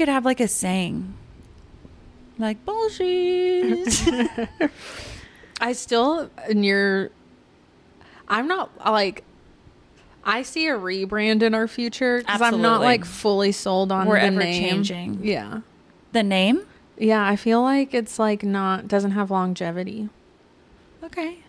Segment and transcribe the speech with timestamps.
[0.00, 1.12] could have like a saying.
[2.38, 4.02] Like bullshit.
[5.60, 7.10] I still near.
[8.26, 9.24] I'm not like.
[10.24, 12.86] I see a rebrand in our future because I'm not Absolutely.
[12.86, 14.62] like fully sold on We're the ever name.
[14.84, 15.20] changing.
[15.22, 15.60] Yeah,
[16.12, 16.62] the name?
[16.96, 17.26] yeah.
[17.26, 20.08] I feel like it's like not doesn't have longevity.
[21.04, 21.40] Okay.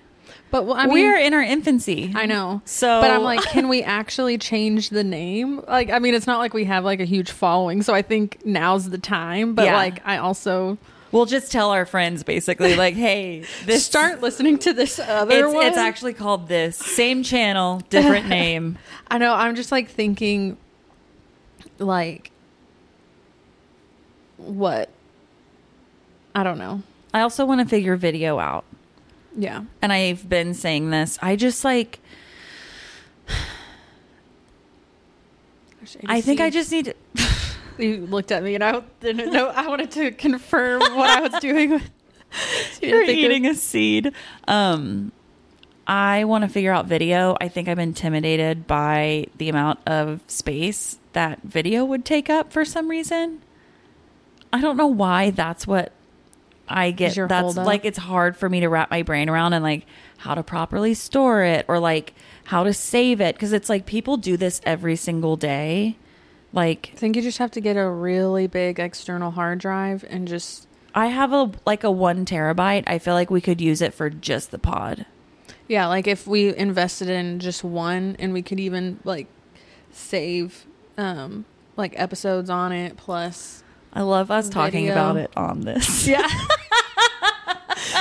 [0.52, 2.12] But well, I mean, We're in our infancy.
[2.14, 2.62] I know.
[2.66, 5.62] So But I'm like, can we actually change the name?
[5.68, 8.46] Like, I mean, it's not like we have like a huge following, so I think
[8.46, 9.56] now's the time.
[9.56, 9.76] But Yeah.
[9.76, 10.78] like, I also
[11.12, 15.54] we'll just tell our friends basically like, hey, this start listening to this other it's,
[15.54, 15.66] one.
[15.66, 16.78] it's actually called this.
[16.78, 18.78] Same channel, different name.
[19.10, 19.34] I know.
[19.34, 20.58] I'm just like thinking,
[21.80, 22.32] like,
[24.38, 24.90] what?
[26.34, 26.82] I don't know.
[27.14, 28.64] I also want to figure video out.
[29.36, 29.64] Yeah.
[29.82, 31.18] And I've been saying this.
[31.22, 32.00] I just like
[36.06, 36.96] I think I just need to
[37.78, 39.48] You looked at me and I didn't know.
[39.48, 41.72] I wanted to confirm what I was doing.
[41.72, 41.90] With,
[42.82, 44.14] You're eating a seed.
[44.48, 45.12] Um,
[45.88, 47.36] I want to figure out video.
[47.42, 52.64] I think I'm intimidated by the amount of space that video would take up for
[52.64, 53.42] some reason.
[54.54, 55.92] I don't know why that's what
[56.72, 57.16] I get.
[57.16, 57.66] Your That's holdup?
[57.66, 59.86] like it's hard for me to wrap my brain around and like
[60.18, 62.14] how to properly store it or like
[62.46, 65.98] how to save it because it's like people do this every single day.
[66.54, 70.28] Like I think you just have to get a really big external hard drive and
[70.28, 72.84] just I have a like a one terabyte.
[72.88, 75.06] I feel like we could use it for just the pod.
[75.68, 79.28] yeah, like if we invested in just one and we could even like
[79.92, 80.66] save
[80.98, 81.46] um
[81.78, 83.61] like episodes on it plus
[83.94, 84.94] I love us talking Video.
[84.94, 86.08] about it on this.
[86.08, 86.28] yeah.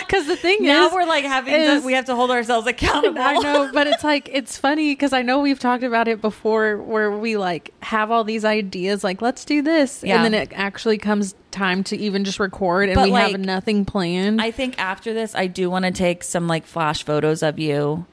[0.08, 2.66] Cuz the thing now is we're like having is- to, we have to hold ourselves
[2.66, 3.20] accountable.
[3.20, 6.76] I know, but it's like it's funny because I know we've talked about it before,
[6.78, 10.16] where we like have all these ideas, like let's do this, Yeah.
[10.16, 13.40] and then it actually comes time to even just record, and But, we like, have
[13.40, 14.40] nothing planned.
[14.42, 18.06] I think after this, I do want to take some like flash photos of you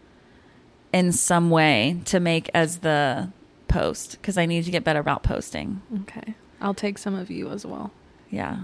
[0.93, 3.29] in some way to make as the
[3.67, 5.81] post because I need to get better about posting.
[6.01, 7.91] okay, I'll take some of you as well.
[8.29, 8.57] Yeah,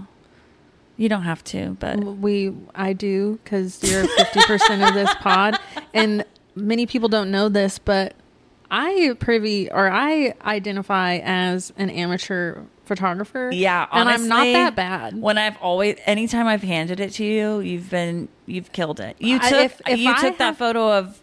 [0.96, 5.58] you don't have to, but We, I do, because you're fifty percent of this pod,
[5.92, 6.24] and
[6.54, 8.14] many people don't know this, but
[8.70, 13.50] I privy or I identify as an amateur photographer.
[13.52, 15.18] yeah, and I'm not that bad.
[15.20, 19.16] When I've always, anytime I've handed it to you, you've been, you've killed it.
[19.18, 21.20] You I- took, if- if you I took that photo of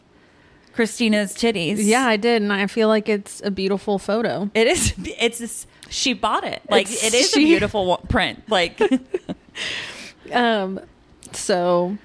[0.73, 1.77] Christina's titties.
[1.79, 4.49] Yeah, I did, and I feel like it's a beautiful photo.
[4.53, 4.93] It is.
[5.19, 5.67] It's.
[5.91, 6.61] She bought it.
[6.69, 8.43] Like It's- it is she- a beautiful print.
[8.49, 8.79] Like
[10.31, 10.79] Um,
[11.33, 11.97] so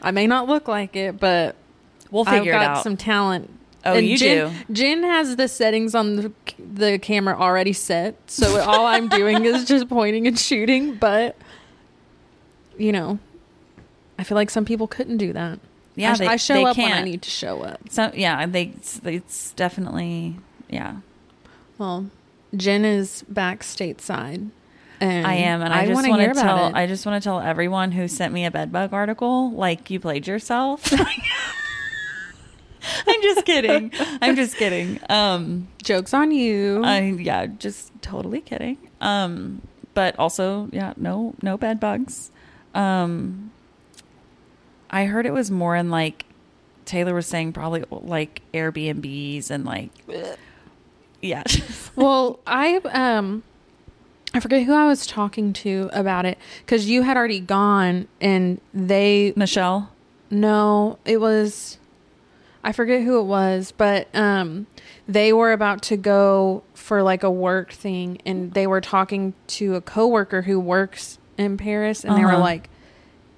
[0.00, 1.56] I may not look like it, but
[2.10, 2.82] we'll I've figure it got out.
[2.82, 3.50] some talent.
[3.84, 4.74] Oh, you Jen, do.
[4.74, 9.64] Jen has the settings on the the camera already set, so all I'm doing is
[9.66, 10.94] just pointing and shooting.
[10.94, 11.36] But
[12.78, 13.18] you know,
[14.20, 15.58] I feel like some people couldn't do that.
[15.96, 17.80] yeah, I, they, I show they up when I need to show up.
[17.90, 18.66] So yeah, they.
[18.76, 20.36] It's, it's definitely
[20.70, 20.98] yeah.
[21.78, 22.10] Well,
[22.54, 24.50] Jen is back stateside,
[25.00, 26.68] and I am, and I, just wanna want to tell.
[26.68, 26.74] it.
[26.74, 30.26] I just want to tell everyone who sent me a bedbug article, like you played
[30.26, 30.92] yourself.
[33.06, 33.92] I'm just kidding.
[34.20, 35.00] I'm just kidding.
[35.08, 36.82] Um, Jokes on you.
[36.84, 38.78] I yeah, just totally kidding.
[39.00, 39.62] Um,
[39.94, 42.30] but also yeah, no no bed bugs.
[42.74, 43.50] Um,
[44.90, 46.26] I heard it was more in like
[46.84, 49.90] Taylor was saying probably like Airbnbs and like
[51.22, 51.44] yeah.
[51.96, 53.42] well, I um
[54.34, 58.60] I forget who I was talking to about it cuz you had already gone and
[58.74, 59.90] they Michelle.
[60.30, 61.78] no, it was
[62.64, 64.66] I forget who it was, but um
[65.08, 69.74] they were about to go for like a work thing and they were talking to
[69.74, 72.40] a coworker who works in Paris and they were Uh-huh.
[72.40, 72.68] like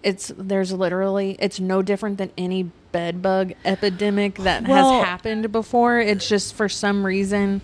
[0.03, 5.51] it's there's literally it's no different than any bed bug epidemic that Well- has happened
[5.51, 5.99] before.
[5.99, 7.61] It's just for some reason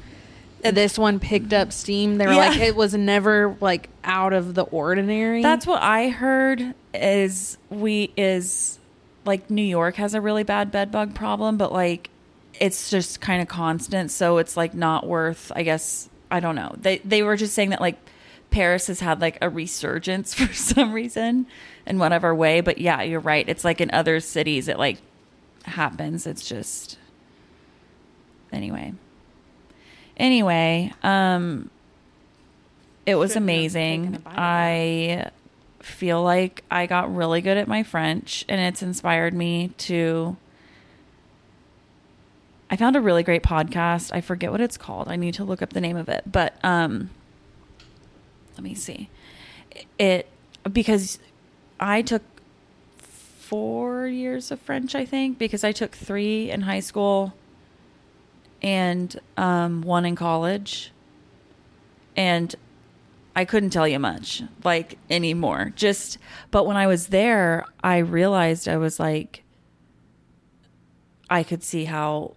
[0.62, 2.18] this one picked up steam.
[2.18, 2.48] They were Yeah.
[2.48, 5.40] like it was never like out of the ordinary.
[5.42, 8.78] That's what I heard is we is
[9.24, 12.10] like New York has a really bad bed bug problem, but like
[12.58, 16.74] it's just kind of constant, so it's like not worth I guess I don't know.
[16.78, 17.96] They they were just saying that like
[18.50, 21.46] Paris has had like a resurgence for some reason
[21.86, 23.48] in whatever way, but yeah, you're right.
[23.48, 24.98] It's like in other cities it like
[25.64, 26.26] happens.
[26.26, 26.98] It's just
[28.52, 28.94] anyway.
[30.16, 31.70] Anyway, um
[33.06, 34.06] it was Shouldn't amazing.
[34.06, 34.38] a bite of that.
[34.38, 35.30] I
[35.82, 40.36] feel like I got really good at my French and it's inspired me to
[42.72, 44.12] I found a really great podcast.
[44.12, 45.08] I forget what it's called.
[45.08, 46.24] I need to look up the name of it.
[46.30, 47.10] But um
[48.56, 49.08] let me see.
[49.98, 50.28] It
[50.70, 51.18] because
[51.78, 52.22] I took
[53.50, 57.34] four years of French, I think, because I took three in high school
[58.62, 60.92] and um, one in college.
[62.16, 62.54] And
[63.34, 65.72] I couldn't tell you much, like anymore.
[65.74, 66.18] Just,
[66.52, 69.42] but when I was there, I realized I was like,
[71.28, 72.36] I could see how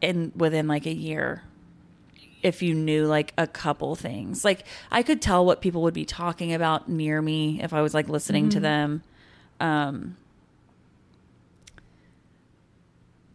[0.00, 1.42] in within like a year
[2.42, 4.42] if you knew like a couple things.
[4.42, 7.92] Like I could tell what people would be talking about near me if I was
[7.92, 9.02] like listening to them.
[9.60, 10.16] Um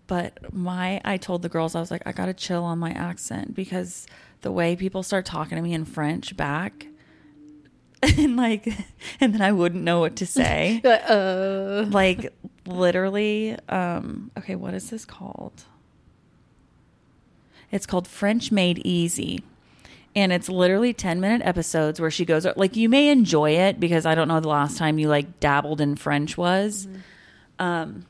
[0.07, 2.91] but my I told the girls I was like I got to chill on my
[2.91, 4.07] accent because
[4.41, 6.87] the way people start talking to me in French back
[8.03, 8.67] and like
[9.19, 10.81] and then I wouldn't know what to say.
[10.83, 12.33] uh, like
[12.65, 15.63] literally um okay, what is this called?
[17.71, 19.43] It's called French Made Easy.
[20.15, 24.05] And it's literally 10 minute episodes where she goes like you may enjoy it because
[24.05, 26.87] I don't know the last time you like dabbled in French was.
[27.59, 28.05] Um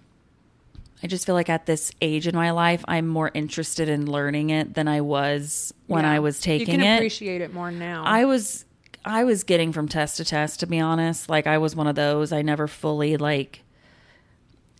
[1.03, 4.49] I just feel like at this age in my life I'm more interested in learning
[4.49, 6.11] it than I was when yeah.
[6.13, 6.97] I was taking you can it.
[6.97, 8.03] appreciate it more now.
[8.05, 8.65] I was
[9.05, 11.29] I was getting from test to test to be honest.
[11.29, 12.31] Like I was one of those.
[12.31, 13.63] I never fully like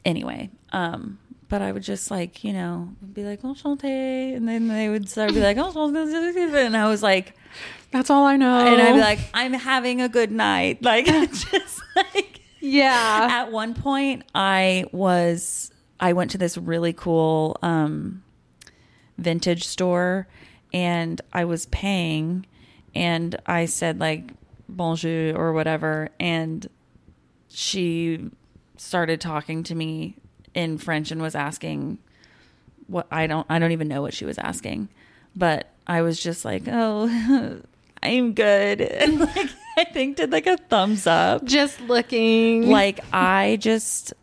[0.04, 0.50] anyway.
[0.74, 1.20] Um
[1.52, 5.34] but I would just like, you know, be like, "Enchanté," and then they would start
[5.34, 7.36] be like, "Enchanté," and I was like,
[7.92, 8.66] That's all I know.
[8.66, 13.28] and I'd be like, "I'm having a good night." Like just like yeah.
[13.30, 18.24] at one point I was I went to this really cool um
[19.18, 20.28] vintage store
[20.74, 22.46] and I was paying
[22.96, 24.32] and I said like
[24.70, 26.68] bonjour or whatever and
[27.50, 28.30] she
[28.78, 30.16] started talking to me
[30.54, 31.98] in French and was asking
[32.88, 34.90] what I don't I don't even know what she was asking.
[35.36, 37.62] But I was just like oh
[38.04, 38.82] I'm good.
[39.02, 41.46] And like I think did like a thumbs up.
[41.46, 42.70] Just looking.
[42.70, 44.14] like I just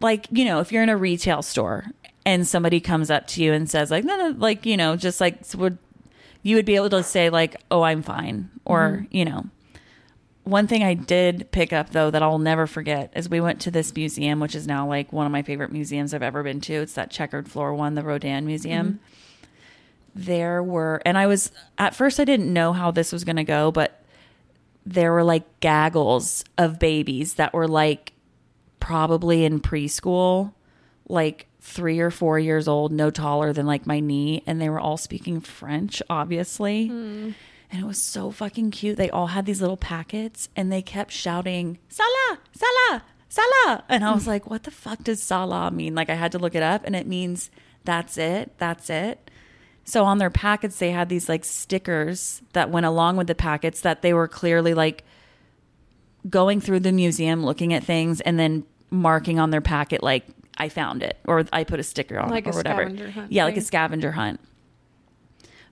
[0.00, 1.86] like you know if you're in a retail store
[2.26, 5.20] and somebody comes up to you and says like no no like you know just
[5.20, 5.78] like would
[6.42, 8.50] you would be able to say like oh I'm fine.
[8.64, 9.16] Or mm-hmm.
[9.16, 9.46] you know
[10.44, 13.70] one thing I did pick up though that I'll never forget is we went to
[13.70, 16.74] this museum which is now like one of my favorite museums I've ever been to.
[16.74, 18.86] It's that checkered floor one the Rodin Museum.
[18.86, 19.46] Mm-hmm.
[20.16, 23.44] There were and I was at first I didn't know how this was going to
[23.44, 24.04] go but
[24.86, 28.12] there were like gaggles of babies that were like
[28.80, 30.52] probably in preschool,
[31.08, 34.78] like three or four years old, no taller than like my knee, and they were
[34.78, 36.88] all speaking French, obviously.
[36.88, 37.30] Hmm.
[37.70, 38.96] And it was so fucking cute.
[38.96, 43.84] They all had these little packets and they kept shouting, Salah, Salah, Salah.
[43.88, 45.94] And I was like, what the fuck does Salah mean?
[45.94, 47.50] Like, I had to look it up and it means
[47.84, 49.30] that's it, that's it.
[49.84, 53.80] So on their packets, they had these like stickers that went along with the packets
[53.82, 55.04] that they were clearly like
[56.30, 60.24] going through the museum, looking at things, and then marking on their packet like
[60.56, 62.88] I found it or I put a sticker on Like it or whatever.
[63.28, 64.40] yeah, like a scavenger hunt.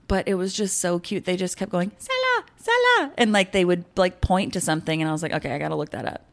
[0.09, 1.25] But it was just so cute.
[1.25, 5.09] They just kept going Salah, Salah, and like they would like point to something, and
[5.09, 6.27] I was like, okay, I got to look that up.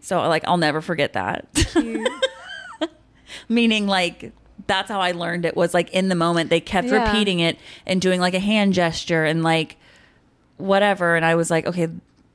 [0.00, 1.46] So like I'll never forget that.
[3.48, 4.32] Meaning like
[4.66, 7.04] that's how I learned it was like in the moment they kept Yeah.
[7.04, 9.76] repeating it and doing like a hand gesture and like
[10.56, 11.88] whatever and I was like okay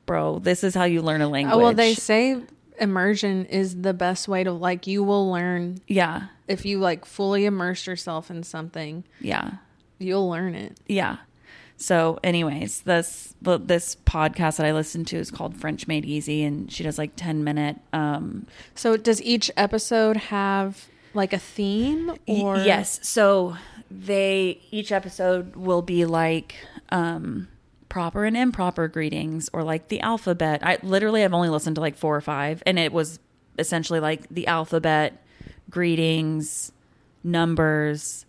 [0.06, 1.54] bro this is how you learn a language.
[1.54, 2.40] Oh, well, they say
[2.78, 6.28] immersion is the best way to like you will learn yeah.
[6.48, 9.04] if you like fully immerse yourself in something.
[9.20, 9.52] Yeah.
[10.02, 10.78] You'll learn it.
[10.86, 11.16] Yeah.
[11.76, 16.70] So, anyways, this this podcast that I listened to is called French Made Easy, and
[16.70, 17.76] she does like ten minute.
[17.92, 23.56] Um, So does each episode have like a theme y- or yes, so
[23.90, 26.54] they each episode will be like
[26.90, 27.48] um,
[27.88, 30.60] proper and improper greetings, or like the alphabet.
[30.64, 33.18] I literally I've only listened to like four or five, and it was
[33.58, 35.20] essentially like the alphabet,
[35.68, 36.70] greetings,
[37.24, 38.24] numbers,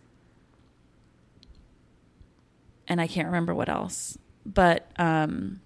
[2.93, 4.19] and I can't remember what else.
[4.45, 5.61] But um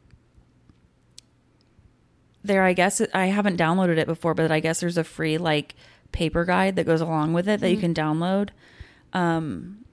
[2.43, 5.75] there I guess I haven't downloaded it before, but I guess there's a free like
[6.13, 8.49] paper guide that goes along with it that you can download.
[9.11, 9.83] Um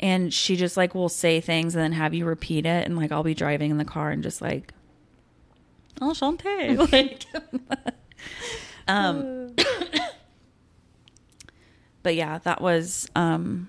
[0.00, 3.12] and she just like will say things and then have you repeat it and like
[3.12, 4.72] I'll be driving in the car and just like
[6.00, 7.26] enchanté like
[8.88, 9.54] um
[12.02, 13.68] but yeah that was um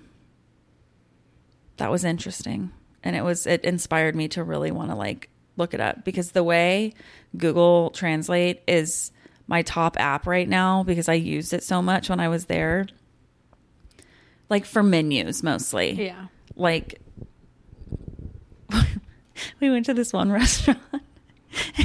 [1.76, 2.70] that was interesting
[3.02, 6.32] and it was it inspired me to really want to like look it up because
[6.32, 6.92] the way
[7.36, 9.10] google translate is
[9.46, 12.86] my top app right now because i used it so much when i was there
[14.48, 16.26] like for menus mostly Yeah.
[16.56, 17.00] like
[19.60, 20.78] we went to this one restaurant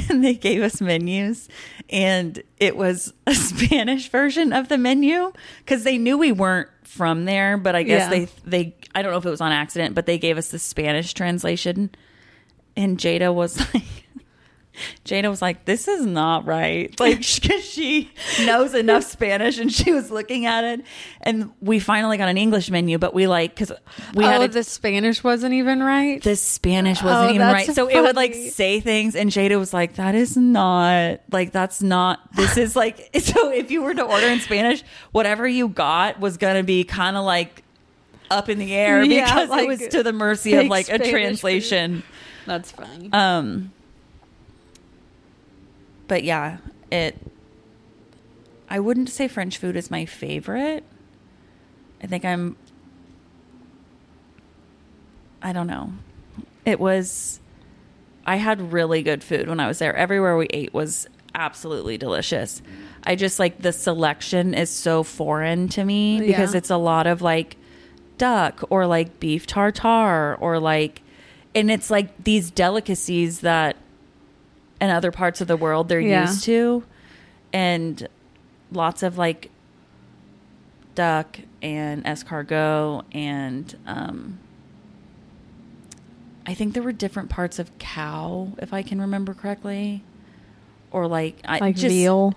[0.08, 1.48] and they gave us menus
[1.90, 7.24] and it was a Spanish version of the menu because they knew we weren't from
[7.26, 8.10] there, but I guess Yeah.
[8.10, 10.58] they they I don't know if it was on accident, but they gave us the
[10.58, 11.90] Spanish translation
[12.76, 13.84] and Jada was like
[15.04, 18.10] Jada was like, "This is not right," like because she
[18.44, 20.82] knows enough Spanish, and she was looking at it,
[21.20, 23.72] and we finally got an English menu, but we like because
[24.14, 26.22] we oh, had a, the Spanish wasn't even right.
[26.22, 27.74] the Spanish wasn't Oh, even right.
[27.74, 31.82] So it would like say things and Jada was like, that is not like that's
[31.82, 36.20] not this is like so if you were to order in Spanish, whatever you got
[36.20, 37.64] was gonna be kind of like
[38.30, 40.94] up in the air Yeah, because like it was to the mercy of like a
[40.96, 42.02] Spanish translation.
[42.46, 43.10] That's funny.
[43.12, 43.72] Um
[46.06, 46.58] but yeah,
[46.90, 47.16] it
[48.70, 50.84] I wouldn't say French food is my favorite.
[52.02, 52.56] I think I'm
[55.42, 55.92] I don't know.
[56.64, 57.40] It was
[58.26, 59.94] I had really good food when I was there.
[59.94, 62.60] Everywhere we ate was absolutely delicious.
[63.04, 66.58] I just like the selection is so foreign to me because Yeah.
[66.58, 67.56] it's a lot of like
[68.18, 71.02] duck or like beef tartare or like
[71.54, 73.76] and it's like these delicacies that
[74.80, 76.26] in other parts of the world they're Yeah.
[76.26, 76.84] used to
[77.52, 78.06] and
[78.70, 79.50] lots of like
[80.94, 84.38] duck and escargot and um
[86.46, 90.02] I think there were different parts of cow if I can remember correctly
[90.90, 92.34] or like I like just veal.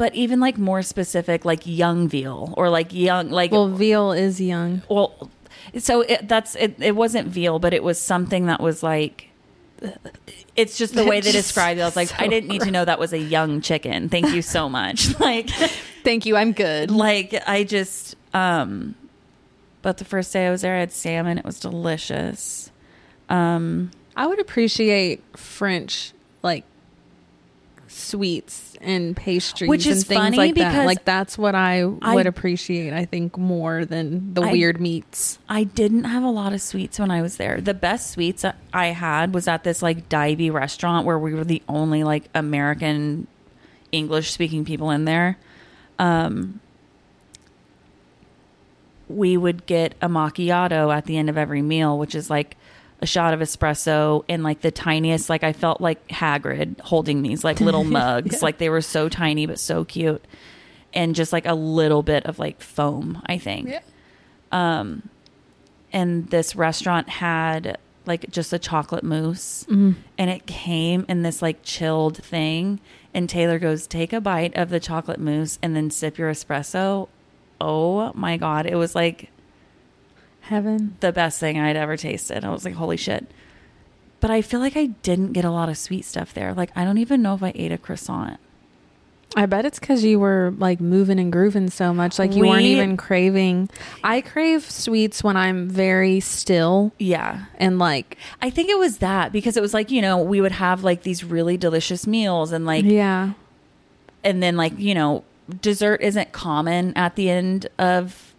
[0.00, 4.40] But even like more specific like young veal or like young like Well, veal is
[4.40, 4.80] young.
[4.88, 5.30] well
[5.78, 9.28] so it, that's it, it wasn't veal but it was something that was like
[10.56, 12.70] it's just the way they described it i was like so i didn't need to
[12.70, 15.50] know that was a young chicken thank you so much like
[16.02, 16.34] Thank you.
[16.34, 16.90] I'm good.
[16.90, 18.94] like i just um
[19.82, 22.70] but the first day i was there i had salmon it was delicious
[23.28, 26.64] um I would appreciate French like
[27.86, 30.86] sweets and pastries Which is and things funny like that.
[30.86, 32.92] Like that's what I, I- would appreciate.
[32.92, 35.38] I think more than the I- weird meats.
[35.48, 37.60] I didn't have a lot of sweets when I was there.
[37.60, 41.62] The best sweets I had was at this like divey restaurant where we were the
[41.68, 43.26] only like American
[43.92, 45.36] English speaking people in there.
[45.98, 46.60] Um,
[49.08, 52.56] we would get a macchiato at the end of every meal, which is like
[53.02, 55.28] a shot of espresso in like the tiniest.
[55.30, 58.38] Like I felt like Hagrid holding these like little mugs, Yeah.
[58.42, 60.24] like they were so tiny but so cute,
[60.92, 63.22] and just like a little bit of like foam.
[63.26, 63.70] I think
[64.52, 65.08] um
[65.92, 69.92] and this restaurant had like just a chocolate mousse Mm-hmm.
[70.18, 72.80] and it came in this like chilled thing
[73.14, 77.08] and Taylor goes take a bite of the chocolate mousse and then sip your espresso
[77.60, 79.30] oh my god it was like
[80.50, 80.96] Heaven.
[80.98, 82.44] the best thing I'd ever tasted.
[82.44, 83.30] I was like holy shit.
[84.18, 86.52] But I feel like I didn't get a lot of sweet stuff there.
[86.52, 88.38] Like I don't even know if I ate a croissant.
[89.36, 92.62] I bet it's because you were like moving and grooving so much, like you weren't
[92.62, 93.70] even craving.
[94.02, 97.44] I crave sweets when I'm very still yeah.
[97.56, 100.52] and like, I think it was that because it was like you know we would
[100.52, 103.34] have like these really delicious meals and like yeah,
[104.24, 105.22] and then like you know
[105.60, 108.29] dessert isn't common at the end of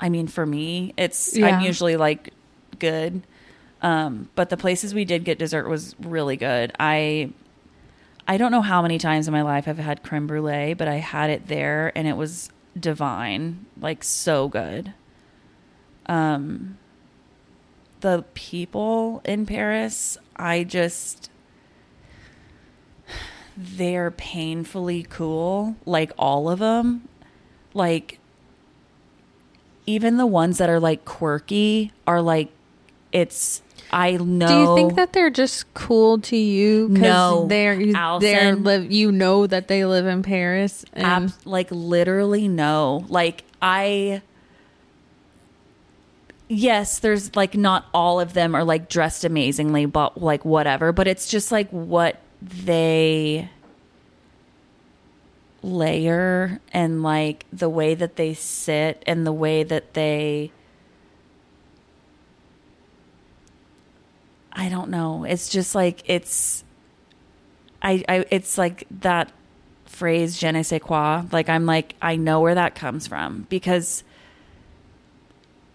[0.00, 1.46] i mean for me it's Yeah.
[1.46, 2.32] i'm usually like
[2.78, 3.22] good.
[3.82, 6.72] Um but the places we did get dessert was really good.
[6.78, 7.30] I
[8.28, 10.96] i don't know how many times in my life i've had creme brulee but i
[10.96, 14.92] had it there and it was divine like so good.
[16.06, 16.78] Um
[18.00, 21.30] the people in paris i just
[23.56, 27.08] they're painfully cool like all of them
[27.72, 28.18] like
[29.86, 32.50] even the ones that are like quirky are like
[33.12, 33.62] it's
[33.92, 36.88] i know Do you think that they're just cool to you?
[36.90, 37.46] No.
[37.48, 38.90] they're you- they're live.
[38.90, 40.84] You know that they live in Paris.
[40.92, 44.20] And Ab- like literally no like i
[46.48, 51.08] yes there's like not all of them are like dressed amazingly but like whatever but
[51.08, 53.48] it's just like what they
[55.66, 60.52] layer and like the way that they sit and the way that they
[64.52, 65.24] I don't know.
[65.24, 66.64] It's just like it's
[67.82, 69.32] I I it's like that
[69.84, 71.24] phrase je ne sais quoi.
[71.32, 74.02] Like I'm like I know where that comes from because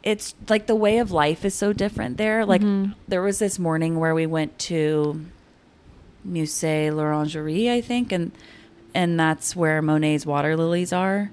[0.03, 2.45] it's like the way of life is so different there.
[2.45, 2.95] Like Mhm.
[3.07, 5.25] there was this morning where we went to
[6.27, 8.31] Musée l'Orangerie, I think, and
[8.93, 11.31] and that's where Monet's water lilies are.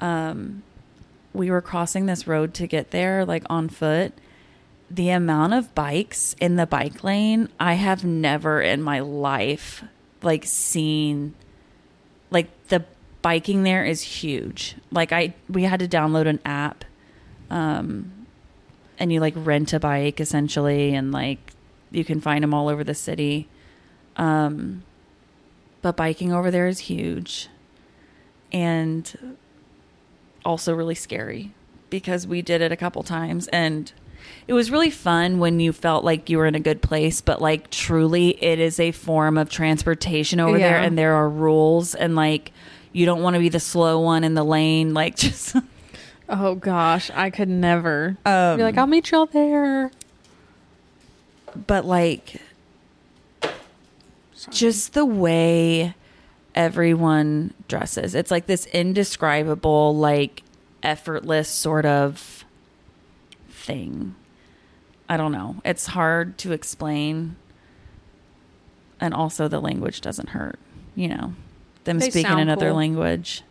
[0.00, 0.62] Um,
[1.32, 4.12] we were crossing this road to get there, like on foot,
[4.90, 9.84] the amount of bikes in the bike lane, I have never in my life
[10.22, 11.34] like seen
[12.30, 12.84] like the
[13.22, 14.76] biking there is huge.
[14.90, 16.84] Like I we had to download an app
[17.50, 18.26] um
[18.98, 21.52] and you like rent a bike essentially and like
[21.90, 23.48] you can find them all over the city.
[24.16, 24.82] Um
[25.82, 27.48] but biking over there is huge
[28.52, 29.36] and
[30.44, 31.52] also really scary
[31.90, 33.92] because we did it a couple times and
[34.46, 37.40] it was really fun when you felt like you were in a good place but
[37.40, 42.16] like truly it is a form of transportation over there and there are rules and
[42.16, 42.52] like
[42.92, 45.56] you don't want to be the slow one in the lane like just
[46.28, 48.18] Oh gosh, I could never.
[48.26, 49.90] Um, Be like, I'll meet y'all there.
[51.66, 52.42] but like
[54.46, 55.94] just the way
[56.54, 58.14] everyone dresses.
[58.14, 60.42] It's like this indescribable like
[60.82, 62.44] effortless sort of
[63.48, 64.14] thing.
[65.08, 65.56] I don't know.
[65.64, 67.36] It's hard to explain.
[69.00, 70.58] And also the language doesn't hurt
[70.98, 71.32] you know
[71.84, 72.76] them They speaking another cool.
[72.76, 73.42] language.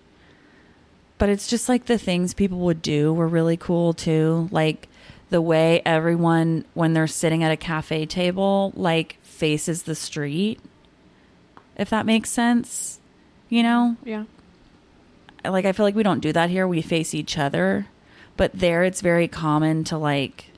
[1.17, 4.49] But it's just like the things people would do were really cool too.
[4.51, 4.89] Like
[5.29, 10.59] the way everyone when they're sitting at a cafe table like faces the street
[11.77, 12.99] if that makes sense
[13.49, 14.25] you know Yeah.
[15.45, 16.67] like I feel like we don't do that here.
[16.67, 17.87] We face each other.
[18.35, 20.51] But there it's very common to like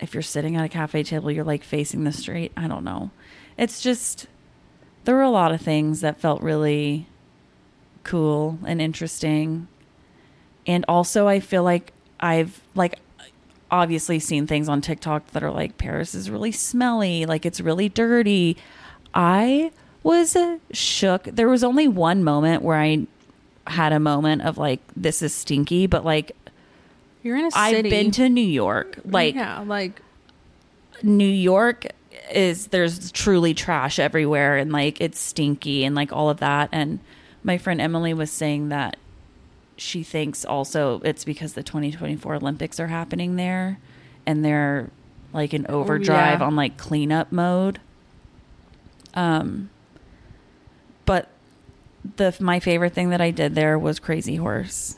[0.00, 2.52] if you're sitting at a cafe table, you're like facing the street.
[2.56, 3.10] I don't know.
[3.56, 4.26] It's just
[5.04, 7.06] there were a lot of things that felt really
[8.02, 9.68] cool and interesting.
[10.66, 12.98] And also I feel like I've like
[13.70, 17.88] obviously seen things on TikTok that are like Paris is really smelly, like it's really
[17.88, 18.56] dirty.
[19.16, 20.36] I was
[20.72, 21.24] shook.
[21.24, 23.06] There was only one moment where I
[23.66, 26.36] had a moment of like this is stinky, but like
[27.22, 27.78] You're in a city.
[27.78, 29.00] I've been to New York.
[29.06, 30.02] Like yeah, like
[31.02, 31.86] New York
[32.30, 36.98] is there's truly trash everywhere and like it's stinky and like all of that and
[37.44, 38.96] my friend Emily was saying that
[39.76, 43.78] she thinks also it's because the 2024 Olympics are happening there
[44.26, 44.90] and they're
[45.32, 46.46] like in oh, overdrive yeah.
[46.46, 47.78] on like cleanup mode.
[49.16, 49.70] Um
[51.06, 51.28] but
[52.16, 54.96] the my favorite thing that I did there was Crazy Horse.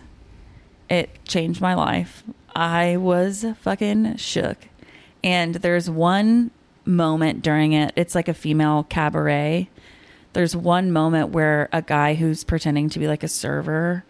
[0.90, 2.24] It changed my life.
[2.54, 4.68] I was fucking shook.
[5.22, 6.50] And there's one
[6.84, 7.92] moment during it.
[7.96, 9.68] It's like a female cabaret.
[10.32, 14.04] There's one moment where a guy who's pretending to be like a server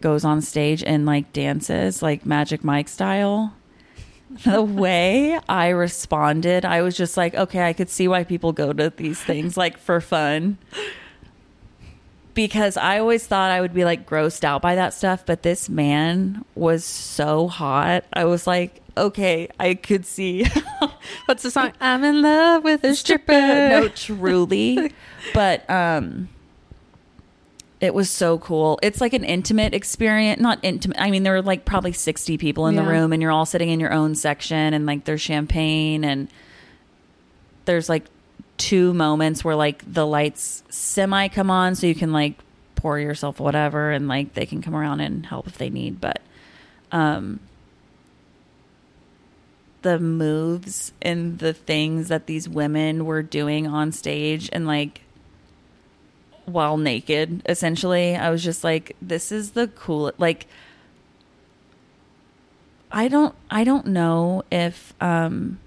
[0.00, 3.54] goes on stage and like dances like Magic Mike style.
[4.44, 8.72] The way I responded, I was just like, okay, I could see why people go
[8.72, 10.58] to these things like for fun.
[12.34, 15.68] Because I always thought I would be like grossed out by that stuff, but this
[15.68, 18.04] man was so hot.
[18.12, 20.44] I was like, okay, I could see
[21.26, 21.72] what's the song?
[21.80, 23.32] I'm in love with a stripper.
[23.32, 24.92] no, truly.
[25.34, 26.28] but um
[27.84, 28.78] it was so cool.
[28.82, 31.00] It's like an intimate experience, not intimate.
[31.00, 33.70] I mean, there were like probably 60 people in the room and you're all sitting
[33.70, 36.28] in your own section and like there's champagne and
[37.64, 38.04] there's like
[38.56, 42.38] two moments where like the lights semi come on so you can like
[42.74, 46.20] pour yourself whatever and like they can come around and help if they need, but
[46.92, 47.40] um
[49.82, 55.03] the moves and the things that these women were doing on stage and like
[56.46, 58.16] while naked essentially.
[58.16, 60.46] I was just like this is the cool like
[62.94, 65.58] i don't i don't know if um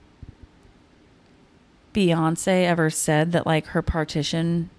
[1.93, 4.69] beyonce ever said that like her partition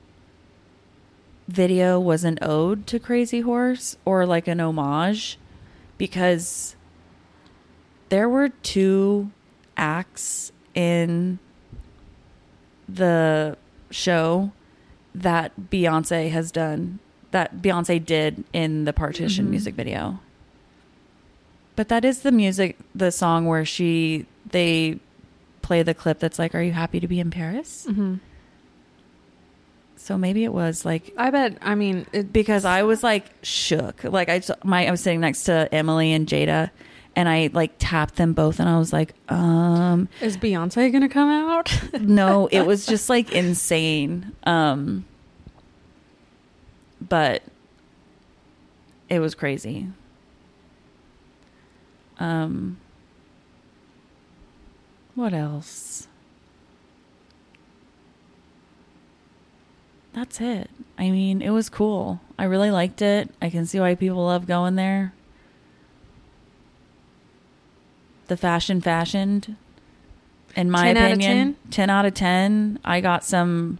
[1.47, 5.39] video was an ode to crazy horse or like an homage
[5.99, 6.75] because
[8.09, 9.31] there were two
[9.77, 11.39] acts in
[12.89, 13.57] the
[13.91, 14.53] show
[15.23, 16.99] that Beyonce has done
[17.31, 19.51] that Beyonce did in the partition Mhm.
[19.51, 20.19] music video.
[21.77, 24.99] But that is the music the song where she they
[25.63, 27.87] play the clip that's like are you happy to be in Paris?
[27.89, 28.15] hmm
[29.97, 31.59] So maybe it was like I bet.
[31.61, 34.05] I mean, it, because I was like shook.
[34.05, 36.71] Like I my I was sitting next to Emily and Jada
[37.17, 41.29] and I like tapped them both and I was like, um is Beyonce gonna come
[41.29, 41.71] out?
[42.01, 44.33] no, it was just like insane.
[44.45, 45.05] Um
[47.01, 47.43] but
[49.09, 49.89] it was crazy.
[52.19, 52.79] Um
[55.15, 56.07] what else?
[60.13, 60.71] That's it.
[60.99, 62.21] I mean, it was cool.
[62.39, 63.31] I really liked it.
[63.41, 65.13] I can see why people love going there.
[68.29, 69.57] the fashion fashioned.
[70.55, 72.79] In my 10 out of opinion, 10 out of 10.
[72.85, 73.79] I got some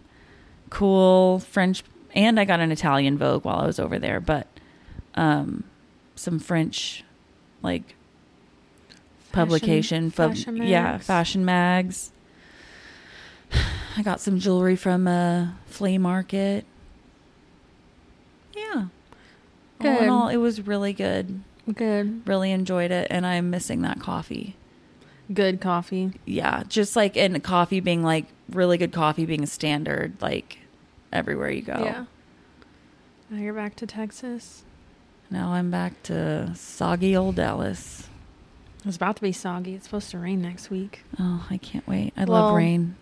[0.69, 4.47] cool French and I got an Italian Vogue while I was over there, but
[5.15, 5.63] um
[6.15, 7.03] some French
[7.61, 7.95] like
[9.31, 11.07] publication pub- fashion yeah, mags.
[11.07, 12.11] fashiin mags.
[13.97, 16.65] I got some jewelry from a flea market.
[18.55, 18.85] Yeah.
[19.81, 21.41] All in all, it was really good.
[21.73, 22.27] Good.
[22.27, 24.55] Really enjoyed it, and I'm missing that coffee.
[25.33, 26.11] Good coffee.
[26.25, 30.58] Yeah, just like and coffee being like really good coffee being a standard, like
[31.11, 31.81] everywhere you go.
[31.83, 32.05] Yeah.
[33.29, 34.63] Now you're back to Texas.
[35.29, 38.07] Now I'm back to soggy old Dallas.
[38.85, 39.75] It's about to be soggy.
[39.75, 41.03] It's supposed to rain next week.
[41.19, 42.13] Oh, I can't wait.
[42.17, 42.95] I Well, love rain.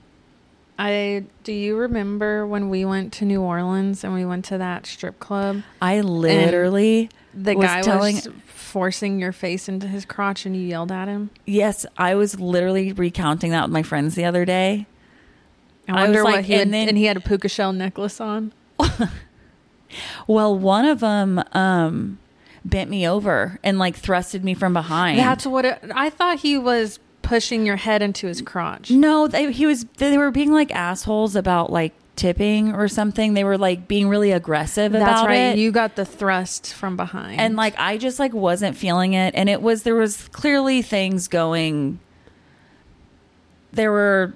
[0.79, 4.85] I do you remember when we went to New Orleans and we went to that
[4.85, 5.63] strip club?
[5.81, 10.61] I literally The was guy telling was forcing your face into his crotch and you
[10.63, 11.29] yelled at him.
[11.45, 14.85] yes, I was literally recounting that with my friends the other day.
[15.87, 17.73] I I wonder was what like- he and then- and he had a puka shell
[17.73, 18.53] necklace on.
[20.27, 22.19] Well, one of them um
[22.65, 25.17] bent me over and like thrusted me from behind.
[25.17, 28.91] That's what it, I thought he was pushing your head into his crotch.
[28.91, 29.85] No, they, he was.
[29.97, 33.33] They were being like assholes about like tipping or something.
[33.33, 35.35] They were like being really aggressive That's about right.
[35.53, 35.57] it.
[35.57, 37.39] You got the thrust from behind.
[37.39, 41.29] and like I just like wasn't feeling it, and it was there was clearly things
[41.29, 41.99] going.
[43.71, 44.33] There were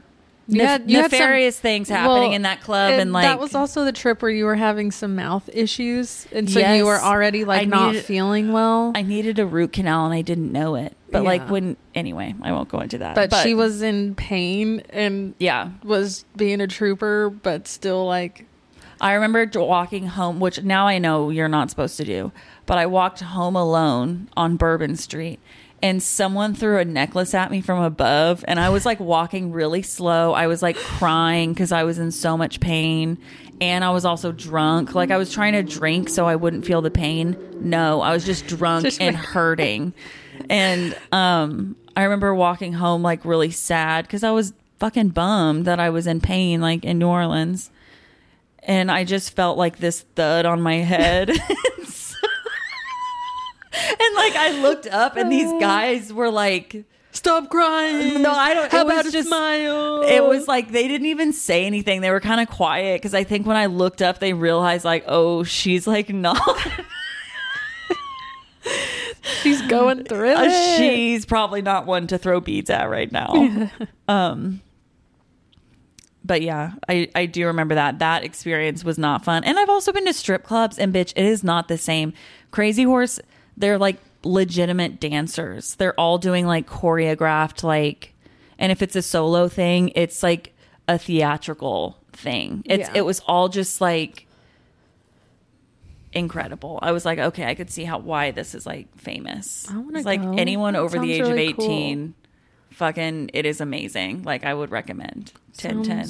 [0.51, 3.39] You had- you had some- nefarious things happening Well, in that club, and, like that
[3.39, 6.77] was also the trip where you were having some mouth issues, and so Yes.
[6.77, 8.91] you were already like I not needed- feeling well.
[8.95, 10.95] I needed a root canal, and I didn't know it.
[11.11, 11.51] But like Yeah.
[11.51, 13.15] when anyway, I won't go into that.
[13.15, 15.69] but, she was in pain and yeah.
[15.83, 18.45] was being a trooper, but still like
[19.01, 22.31] I remember walking home, which now I know you're not supposed to do,
[22.67, 25.39] but I walked home alone on Bourbon Street
[25.83, 29.81] and someone threw a necklace at me from above and I was like walking really
[29.81, 30.33] slow.
[30.33, 33.17] I was like crying cuz I was in so much pain
[33.59, 34.95] and I was also drunk.
[34.95, 37.35] Like I was trying to drink so I wouldn't feel the pain.
[37.59, 39.93] No, I was just drunk Just and hurting.
[40.49, 45.79] And um I remember walking home like really sad cuz I was fucking bummed that
[45.79, 47.71] I was in pain like in New Orleans
[48.63, 51.31] and I just felt like this thud on my head.
[53.73, 58.21] and like I looked up and these guys were like stop crying.
[58.21, 60.01] No, I don't- How about a just- smile?
[60.03, 62.01] it was like they didn't even say anything.
[62.01, 65.03] They were kind of quiet because I think when I looked up they realized like,
[65.07, 66.39] "Oh, she's like not
[69.41, 70.77] she's going through Uh, it.
[70.77, 73.59] she's probably not one to throw beads at right now.
[74.07, 74.61] um,
[76.23, 79.43] but yeah, I I do remember that that experience was not fun.
[79.43, 82.13] And I've also been to strip clubs, and bitch, it is not the same.
[82.51, 83.19] Crazy Horse,
[83.61, 85.75] they're like legitimate dancers.
[85.75, 88.13] They're all doing like choreographed like,
[88.59, 90.53] and if it's a solo thing, it's like
[90.87, 92.63] a theatrical thing.
[92.65, 92.93] It's Yeah.
[92.97, 94.27] it was all just like
[96.13, 96.79] incredible.
[96.81, 99.67] I was like, okay, I could see how why this is like famous.
[99.69, 101.65] I wanna It's like anyone That over the age really of cool.
[101.65, 102.13] 18
[102.71, 104.23] fucking it is amazing.
[104.23, 106.07] Like I would recommend 10 10.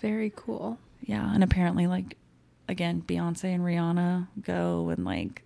[0.00, 0.78] Very cool.
[1.00, 2.16] Yeah, and apparently like
[2.68, 5.42] again, Beyonce and Rihanna go and like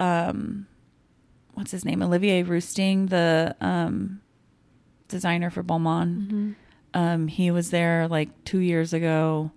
[0.00, 0.66] um
[1.54, 2.02] what's his name?
[2.02, 4.20] Olivier Rousteing, the um
[5.08, 6.26] designer for Balmain.
[6.26, 6.50] Mm-hmm.
[6.94, 9.52] Um he was there like 2 years ago.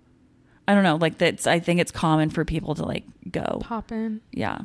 [0.68, 3.58] I don't know, like that's I think it's common for people to like go.
[3.62, 4.20] Pop in.
[4.30, 4.58] Yeah.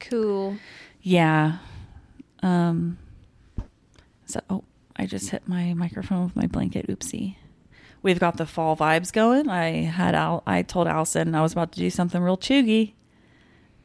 [0.00, 0.56] Cool.
[1.02, 1.58] Yeah.
[2.42, 2.98] Um
[4.26, 4.64] so oh,
[4.96, 6.86] I just hit my microphone with my blanket.
[6.86, 7.36] Oopsie.
[8.02, 9.48] We've got the fall vibes going.
[9.48, 12.94] I had Al I told Allison I was about to do something real chuggy.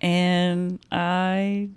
[0.02, 1.70] And I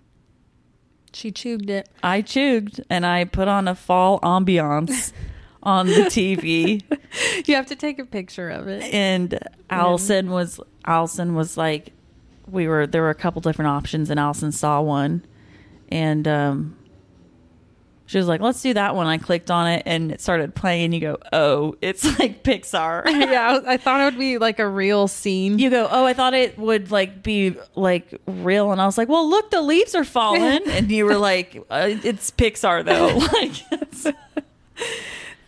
[1.13, 1.89] She chewed it.
[2.03, 5.13] I chuged and I put on a fall ambiance
[5.63, 6.83] on the TV.
[7.47, 8.83] You have to take a picture of it.
[8.95, 11.93] and Allison was Allison was like
[12.49, 15.25] we were there were a couple different options and Allison saw one
[15.89, 16.77] and um
[18.11, 20.87] she was like let's do that one I clicked on it and it started playing
[20.87, 24.59] and you go oh it's like Pixar yeah, I, I thought it would be like
[24.59, 25.61] a real scene.
[25.61, 29.09] you go oh I thought it would like be like real and I was like
[29.09, 33.73] well look the leaves are falling and you were like uh, it's Pixar though like
[33.73, 34.07] it's-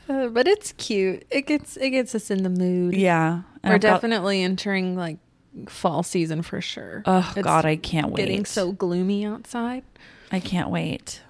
[0.08, 1.24] Uh, but it's cute.
[1.30, 2.94] It gets it gets us in the mood.
[2.94, 5.18] yeah We're I've got- definitely entering like
[5.68, 7.02] fall season for sure.
[7.06, 9.84] oh It's god I can't wait getting so gloomy outside.
[10.30, 11.22] I can't wait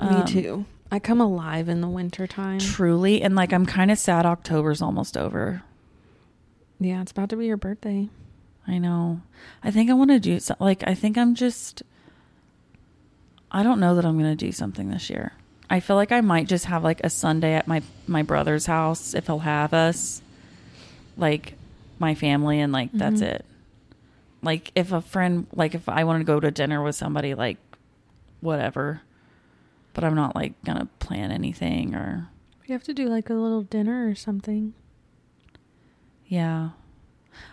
[0.00, 0.64] Me Um, too.
[0.90, 2.58] I come alive in the winter time.
[2.58, 5.62] Truly, and like I'm kind of sad October's almost over.
[6.80, 8.08] Yeah, it's about to be your birthday.
[8.66, 9.20] I know.
[9.62, 11.82] I think I want to do so, like I think I'm just
[13.50, 15.32] I don't know that I'm going to do something this year.
[15.70, 19.14] I feel like I might just have like a Sunday at my my brother's house
[19.14, 20.20] if he'll have us.
[21.16, 21.54] Like
[21.98, 23.26] my family and like that's Mhm.
[23.26, 23.44] it.
[24.42, 27.56] Like if a friend like if I want to go to dinner with somebody like
[28.40, 29.00] whatever.
[29.94, 32.28] But I'm not like to plan anything or
[32.66, 34.74] You have to do like a little dinner or something.
[36.26, 36.70] Yeah.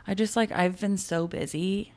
[0.08, 1.94] I just like I've been so busy,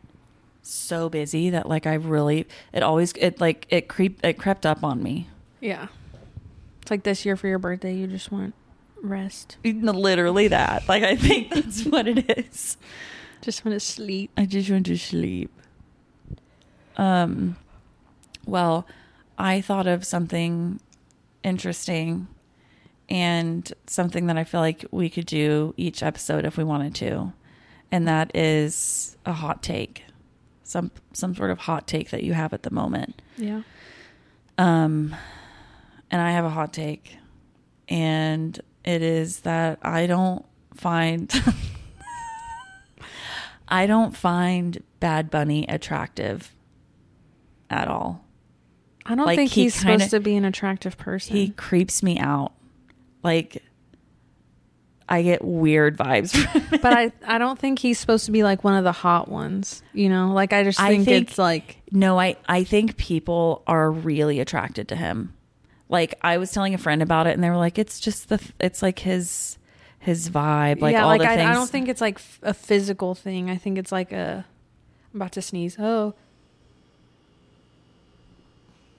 [0.62, 4.84] so busy that like I really it always it like it creep it crept up
[4.84, 5.28] on me.
[5.60, 5.88] Yeah.
[6.82, 8.54] It's like this year for your birthday, you just want
[9.02, 9.56] rest.
[9.64, 10.88] Literally that.
[10.88, 12.76] Like I think that's what it is.
[13.40, 14.30] Just want to sleep.
[14.36, 15.50] I just want to sleep.
[16.96, 17.56] Um
[18.46, 18.86] well,
[19.38, 20.80] I thought of something
[21.42, 22.28] interesting
[23.08, 27.32] and something that I feel like we could do each episode if we wanted to.
[27.92, 30.04] And that is a hot take.
[30.62, 33.20] Some some sort of hot take that you have at the moment.
[33.36, 33.62] Yeah.
[34.56, 35.14] Um
[36.10, 37.16] and I have a hot take.
[37.88, 40.44] And it is that I don't
[40.74, 41.32] find
[43.68, 46.54] I don't find Bad Bunny attractive
[47.70, 48.23] at all.
[49.06, 51.36] I don't Like, think he he's kinda- supposed to be an attractive person.
[51.36, 52.52] He creeps me out.
[53.22, 53.62] Like
[55.06, 56.78] I get weird vibes from him.
[56.82, 59.82] but I, I don't think he's supposed to be like one of the hot ones.
[59.92, 63.62] You know, like I just I think, think- it's like No, I I think people
[63.66, 65.34] are really attracted to him.
[65.90, 68.40] Like I was telling a friend about it, and they were like, "It's just the
[68.58, 69.58] it's like his
[69.98, 72.40] his vibe, like yeah, all like the I, things." I don't think it's like f-
[72.42, 73.50] a physical thing.
[73.50, 74.46] I think it's like a.
[75.12, 75.76] I'm about to sneeze.
[75.78, 76.14] Oh,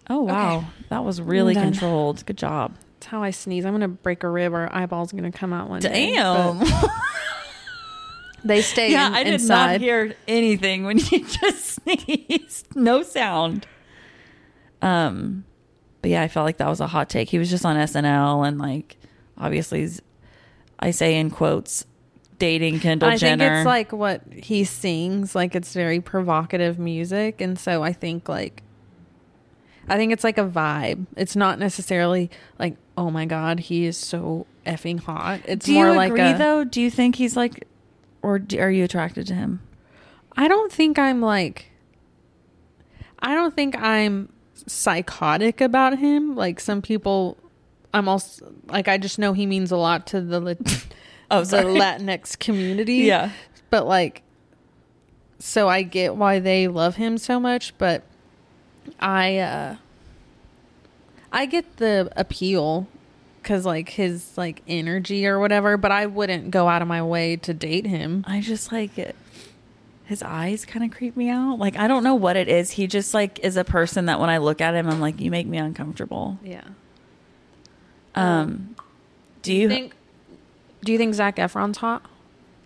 [0.10, 2.26] Oh wow, that was really controlled.
[2.26, 2.76] Good job.
[3.00, 3.66] that's how I sneeze.
[3.66, 6.14] I'm gonna break a rib or eyeball's gonna come out one day.
[6.14, 6.62] Damn.
[8.44, 8.92] They stay.
[8.92, 9.72] yeah, in- I did inside.
[9.72, 12.76] not hear anything when you just sneezed.
[12.76, 13.66] No sound.
[14.84, 15.46] Um,
[16.02, 17.28] but yeah, I felt like that was a hot take.
[17.30, 18.98] He was just on SNL and like,
[19.36, 19.90] obviously,
[20.80, 21.86] I say in quotes,
[22.38, 23.44] dating Kendall Jenner.
[23.46, 25.34] I think it's like what he sings.
[25.34, 28.62] Like it's very provocative music, and so I think like.
[29.88, 31.06] I think it's like a vibe.
[31.16, 35.42] It's not necessarily like, oh my god, he is so effing hot.
[35.46, 36.64] It's Do more you like agree a, though?
[36.64, 37.68] Do you think he's like,
[38.22, 39.62] or do, are you attracted to him?
[40.36, 41.72] I don't think I'm like
[43.20, 44.30] I don't think I'm
[44.68, 46.36] psychotic about him.
[46.36, 47.38] Like some people
[47.94, 50.86] I'm also like I just know he means a lot to the Lat-
[51.32, 51.58] Oh, the.
[51.64, 52.98] Latinx community.
[52.98, 53.32] Yeah.
[53.70, 54.22] But like
[55.40, 58.04] so I get why they love him so much, but
[59.00, 59.76] I uh
[61.32, 62.88] I get the appeal
[63.44, 67.36] cuz like his like energy or whatever, but I wouldn't go out of my way
[67.38, 68.24] to date him.
[68.28, 69.16] I just like it.
[70.06, 71.58] His eyes kind of creep me out.
[71.60, 72.72] Like I don't know what it is.
[72.72, 75.32] He just like is a person that when I look at him, I'm like, you
[75.32, 76.40] make me uncomfortable.
[76.44, 76.64] Yeah.
[78.14, 78.76] Um,
[79.42, 79.68] do you?
[79.68, 79.94] think
[80.84, 82.04] Do you think Zac Efron's hot?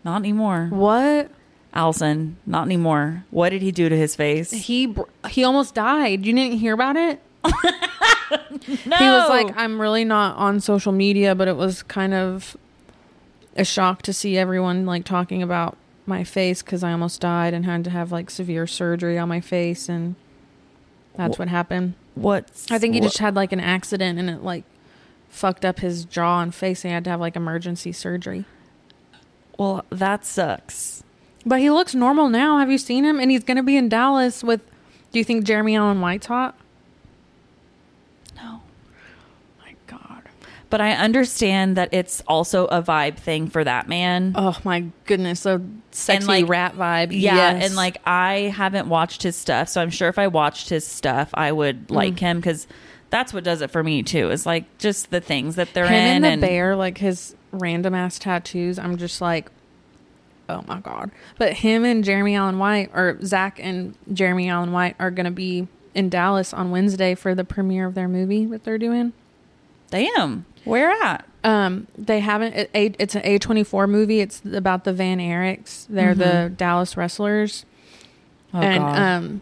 [0.03, 0.67] not anymore.
[0.71, 1.29] What?
[1.73, 3.25] Allison, not anymore.
[3.29, 4.51] What did he do to his face?
[4.51, 6.25] He br- he almost died.
[6.25, 7.21] You didn't hear about it?
[7.43, 7.51] no.
[8.97, 12.57] He was like, I'm really not on social media, but it was kind of
[13.55, 17.65] a shock to see everyone like talking about my face because I almost died and
[17.65, 20.15] had to have like severe surgery on my face, and
[21.15, 21.93] that's Wh- what happened.
[22.15, 22.69] What's?
[22.71, 24.63] I think he wha- just had like an accident and it like
[25.29, 26.83] fucked up his jaw and face.
[26.83, 28.45] And he had to have like emergency surgery.
[29.57, 31.03] Well, that sucks.
[31.45, 32.57] But he looks normal now.
[32.59, 33.19] Have you seen him?
[33.19, 34.61] And he's going to be in Dallas with.
[35.11, 36.55] Do you think Jeremy Allen White's hot?
[38.35, 38.61] No.
[39.59, 40.23] My God.
[40.69, 44.33] But I understand that it's also a vibe thing for that man.
[44.35, 47.07] Oh my goodness, so sexy like- rat vibe.
[47.11, 47.65] Yeah, Yes.
[47.67, 51.29] and like I haven't watched his stuff, so I'm sure if I watched his stuff,
[51.33, 52.19] I would like Mm.
[52.19, 52.67] him because
[53.09, 54.29] that's what does it for me too.
[54.29, 57.95] Is like just the things that they're him in and the bear, like his random
[57.95, 58.77] ass tattoos.
[58.77, 59.49] I'm just like,
[60.49, 61.11] oh my god.
[61.37, 65.67] But him and Jeremy Allen White, or Zac and Jeremy Allen White, are gonna be
[65.95, 69.13] in Dallas on Wednesday for the premiere of their movie that they're doing.
[69.91, 71.25] Damn, where at?
[71.43, 72.53] Um, they haven't.
[72.53, 74.19] It, it- it's an A24 movie.
[74.19, 75.87] It's about the Von Erichs.
[75.89, 77.65] They're the Dallas wrestlers.
[78.53, 78.97] Oh and God.
[78.97, 79.41] um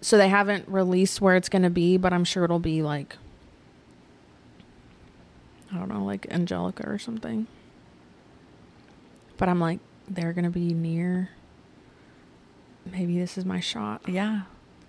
[0.00, 3.16] so they haven't released where it's going to be but i'm sure it'll be like
[5.72, 7.46] i don't know like angelika or something
[9.38, 11.30] but i'm like they're going to be near
[12.90, 14.42] maybe this is my shot yeah,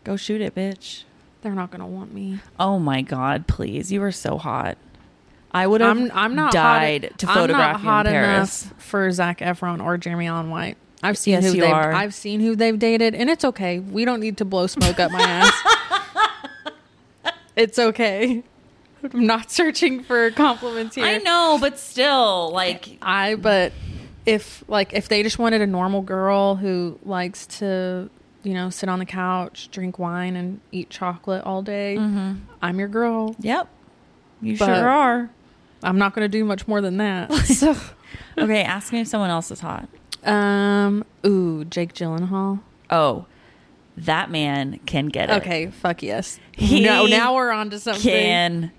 [0.04, 1.04] go shoot it, bitch.
[1.42, 3.92] they're not going to want me Oh my God, please!
[3.92, 4.78] You are so hot.
[5.52, 8.14] I would have i'm i'm not died hot, to I'm photograph not you hot in
[8.14, 8.64] Paris.
[8.66, 11.94] enough for zac efron or jeremy allen white i've seen Yes, who they've are.
[11.94, 15.12] i've seen who they've dated and it's okay we don't need to blow smoke up
[15.12, 15.54] my ass
[17.56, 18.42] It's okay.
[19.14, 21.06] I'm not searching for compliments here.
[21.06, 23.74] I know, but still, like, I but
[24.26, 28.10] if like if they just wanted a normal girl who likes to,
[28.44, 32.40] you know, sit on the couch, drink wine and eat chocolate all day, mhm.
[32.62, 33.36] I'm your girl.
[33.40, 33.68] yep,
[34.42, 35.30] you But- sure are.
[35.86, 37.30] I'm not going to do much more than that.
[37.46, 37.76] so,
[38.38, 39.90] Okay, ask me if someone else is hot.
[40.24, 42.62] um, ooh, Jake Gyllenhaal.
[42.90, 43.26] Oh,
[43.98, 45.34] that man can get it.
[45.42, 46.40] Okay, fuck yes.
[46.54, 48.02] He no, now we're on to something.
[48.02, 48.72] can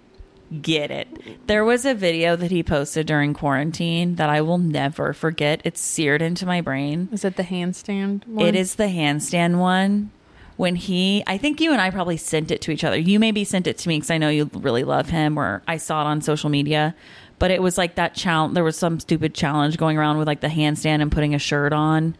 [0.63, 1.47] get it.
[1.47, 5.61] There was a video that he posted during quarantine that I will never forget.
[5.65, 7.09] It's seared into my brain.
[7.13, 8.47] Is it the handstand one?
[8.47, 10.11] It is the handstand one.
[10.57, 12.97] When he, I think you and I probably sent it to each other.
[12.97, 15.79] You maybe sent it to me because I know you really love him, or I
[15.79, 16.95] saw it on social media.
[17.41, 18.55] But it was like that challenge.
[18.55, 21.73] There was some stupid challenge going around with like the handstand and putting a shirt
[21.73, 22.17] on,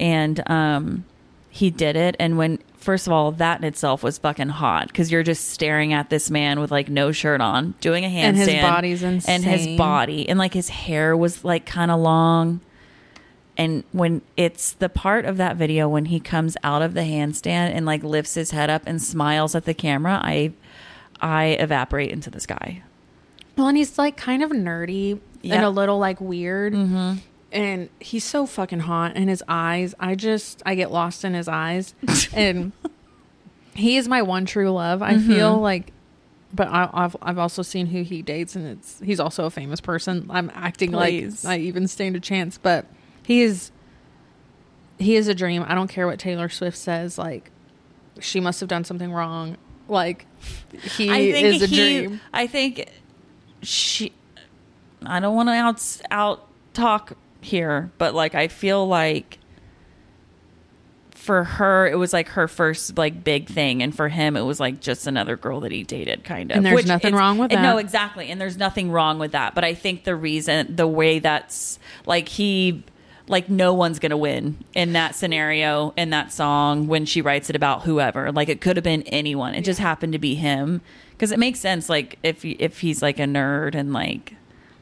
[0.00, 1.04] and um,
[1.58, 2.14] he did it.
[2.20, 5.92] And when first of all, that in itself was fucking hot because you're just staring
[5.92, 9.44] at this man with like no shirt on doing a handstand, And his body's and
[9.44, 12.60] his body, and like his hair was like kind of long.
[13.56, 17.72] And when it's the part of that video when he comes out of the handstand
[17.74, 20.52] and like lifts his head up and smiles at the camera, I
[21.20, 22.82] I evaporate into the sky.
[23.56, 25.56] Well, and he's like kind of nerdy Yeah.
[25.56, 26.72] and a little like weird.
[26.72, 27.14] Mm-hmm.
[27.50, 29.12] And he's so fucking hot.
[29.14, 31.94] And his eyes, I just, I get lost in his eyes.
[32.32, 32.72] and
[33.78, 35.02] he is my one true love.
[35.02, 35.32] I mm-hmm.
[35.32, 35.92] feel like,
[36.52, 39.80] but I, I've I've also seen who he dates, and it's he's also a famous
[39.80, 40.26] person.
[40.30, 41.44] I'm acting Please.
[41.44, 42.86] like I even stand a chance, but
[43.22, 43.70] he is
[44.98, 45.64] he is a dream.
[45.66, 47.18] I don't care what Taylor Swift says.
[47.18, 47.50] Like
[48.20, 49.56] she must have done something wrong.
[49.86, 50.26] Like
[50.72, 52.20] he is a he, dream.
[52.32, 52.88] I think
[53.62, 54.12] she.
[55.04, 59.38] I don't want to out out talk here, but like I feel like
[61.10, 64.58] for her it was like her first like big thing, and for him it was
[64.58, 66.56] like just another girl that he dated, kind of.
[66.56, 69.54] And there's Which nothing wrong with and No, exactly, and there's nothing wrong with that.
[69.54, 72.84] But I think the reason, the way that's like he.
[73.30, 77.56] Like no one's gonna win in that scenario in that song when she writes it
[77.56, 78.32] about whoever.
[78.32, 79.54] Like it could have been anyone.
[79.54, 81.90] It just happened to be him because it makes sense.
[81.90, 84.34] Like if if he's like a nerd and like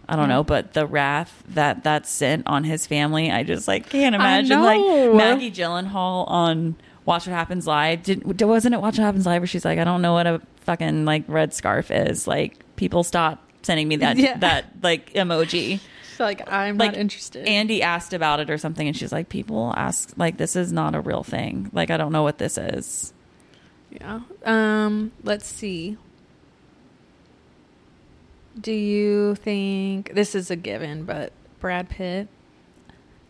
[0.09, 3.88] I don't know, but the wrath that that sent on his family, I just like
[3.88, 4.62] can't imagine.
[4.62, 8.03] Like Maggie Gyllenhaal on Watch What Happens Live.
[8.05, 10.40] Did wasn't it Watch What Happens Live where she's like, I don't know what a
[10.61, 12.27] fucking like red scarf is.
[12.29, 14.37] Like people stop sending me that Yeah.
[14.38, 15.81] that like emoji.
[16.21, 17.47] Like I'm Like not interested.
[17.47, 20.95] Andy asked about it or something, and she's like, people ask like this is not
[20.95, 21.69] a real thing.
[21.73, 23.12] Like I don't know what this is.
[23.90, 24.21] Yeah.
[24.45, 25.97] Um, let's see.
[28.61, 32.29] Do you think this is a given, but Brad Pitt?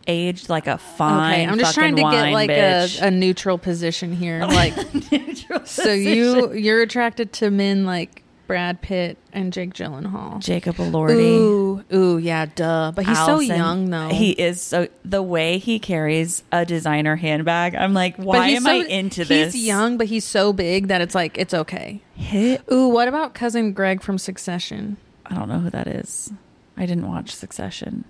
[0.08, 1.32] Aged like a fine.
[1.32, 4.40] okay, I'm just trying to get like a, a neutral position here.
[4.46, 4.74] Like,
[5.64, 10.38] so you you're attracted to men like Brad Pitt and Jake Gyllenhaal.
[10.38, 11.14] Jacob Elordi.
[11.14, 12.92] Ooh, ooh, yeah, duh.
[12.94, 13.48] But he's Allison.
[13.48, 14.08] so young though.
[14.08, 17.74] He is so the way he carries a designer handbag.
[17.74, 19.54] I'm like, why am so- I into this?
[19.54, 22.00] He's young, but he's so big that it's like it's okay.
[22.14, 22.62] Hit.
[22.72, 24.96] Ooh, what about cousin Greg from Succession?
[25.30, 26.32] I don't know who that is.
[26.76, 28.04] I didn't watch Succession.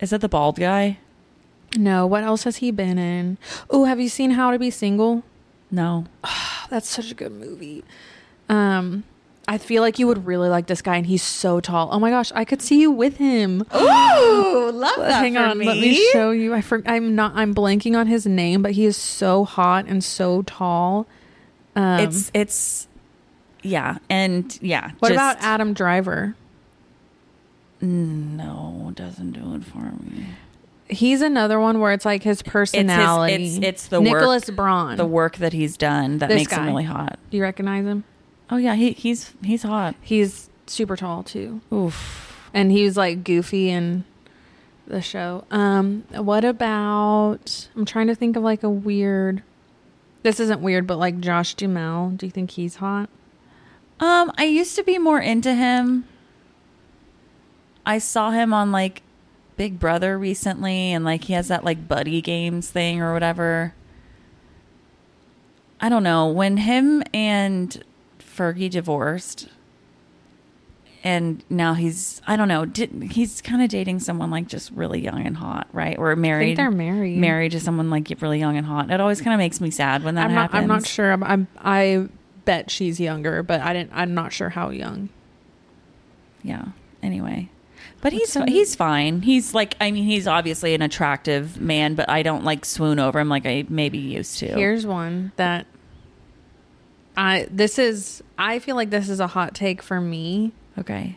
[0.00, 0.98] Is that the bald guy?
[1.76, 3.38] No, what else has he been in?
[3.70, 5.22] Oh, have you seen How to Be Single?
[5.70, 6.04] No.
[6.22, 7.84] Oh, that's such a good movie.
[8.48, 9.04] Um,
[9.48, 11.88] I feel like you would really like this guy, and he's so tall.
[11.90, 13.62] Oh my gosh, I could see you with him.
[13.74, 15.20] Ooh, love that.
[15.20, 15.66] Hang on, me.
[15.66, 16.54] let me show you.
[16.54, 17.32] I for, I'm not.
[17.34, 21.06] I'm blanking on his name, but he is so hot and so tall.
[21.74, 22.88] Um, it's it's
[23.62, 24.90] yeah, and yeah.
[24.98, 26.36] what just- about Adam Driver?
[27.82, 30.26] No, doesn't do it for me.
[30.88, 33.56] He's another one where it's like his personality.
[33.56, 34.96] it's- it's the Nicholas work- Braun.
[34.96, 37.18] The work that he's done that This makes him really hot.
[37.30, 38.04] Do you recognize him?
[38.50, 39.94] Oh yeah, he he's he's hot.
[40.02, 41.60] He's super tall too.
[41.72, 42.28] Oof.
[42.54, 44.04] and he was like goofy in
[44.86, 45.44] the show.
[45.50, 47.68] Um, what about?
[47.74, 49.42] I'm trying to think of like a weird.
[50.22, 52.10] This isn't weird, but like Josh Duhamel.
[52.10, 53.08] Do you think he's hot?
[54.00, 56.04] Um, I used to be more into him.
[57.84, 59.02] I saw him on like
[59.56, 63.74] Big Brother recently, and like he has that like buddy games thing or whatever.
[65.80, 67.82] I don't know when him and
[68.20, 69.48] Fergie divorced,
[71.02, 72.64] and now he's I don't know.
[72.64, 75.98] Did, he's kind of dating someone like just really young and hot, right?
[75.98, 76.46] Or I married.
[76.46, 77.18] think they're married.
[77.18, 78.90] married to someone like really young and hot.
[78.90, 80.42] It always kind of makes me sad when that I'm not.
[80.52, 80.62] happens.
[80.62, 81.12] I'm not sure.
[81.12, 81.48] I'm, I'm.
[81.58, 82.08] I
[82.44, 83.90] bet she's younger, but I didn't.
[83.92, 85.08] I'm not sure how young.
[86.42, 86.66] Yeah.
[87.02, 87.50] Anyway,
[88.02, 89.22] but he's he's fine.
[89.22, 93.18] He's like I mean he's obviously an attractive man, but I don't like swoon over
[93.18, 94.48] him like I maybe used to.
[94.48, 95.66] Here's one that
[97.16, 101.16] I this is I feel like this is a hot take for me, Okay.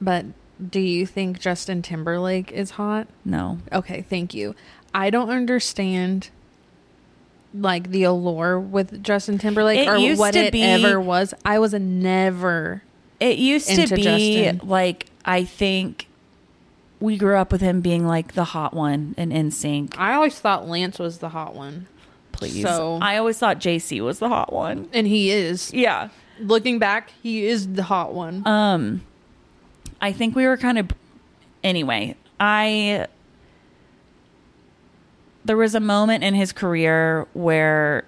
[0.00, 0.26] but
[0.70, 3.08] do you think Justin Timberlake is hot?
[3.24, 3.58] No.
[3.72, 4.54] Okay, thank you.
[4.94, 6.30] I don't understand
[7.54, 11.32] like the allure with Justin Timberlake It or what it be- ever was.
[11.44, 12.82] I was never
[13.18, 14.60] It used to be Justin.
[14.68, 16.08] like I think
[17.00, 19.94] we grew up with him being like the hot one and NSYNC.
[19.98, 21.88] I always thought Lance was the hot one.
[22.32, 22.62] Please.
[22.62, 24.88] So I always thought JC was the hot one.
[24.92, 25.72] and he is.
[25.74, 26.08] Yeah.
[26.38, 28.46] Looking back, he is the hot one.
[28.46, 29.02] Um
[30.00, 30.90] I think we were kind of
[31.64, 33.06] anyway, I
[35.44, 38.04] there was a moment in his career where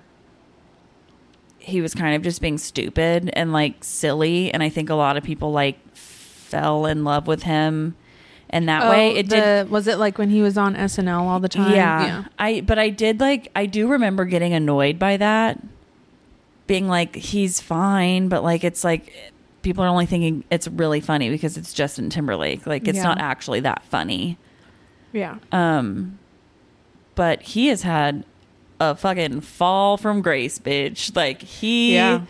[1.59, 5.17] he was kind of just being stupid and like silly and I think a lot
[5.17, 5.79] of people like
[6.49, 7.95] fell in love with him
[8.51, 11.21] and that way it Oh, the, did was it like when he was on SNL
[11.23, 11.75] all the time?
[11.75, 12.25] yeah.
[12.39, 15.61] I but I did like I do remember getting annoyed by that.
[16.67, 19.13] Being like he's fine, but like it's like
[19.63, 22.67] people are only thinking it's really funny because it's Justin Timberlake.
[22.67, 23.05] Like it's Yeah.
[23.05, 24.39] not actually that funny.
[25.13, 25.37] Yeah.
[25.53, 26.19] Um
[27.15, 28.25] but he has had
[28.81, 31.15] a fucking fall from grace, bitch.
[31.17, 32.23] Like he Yeah.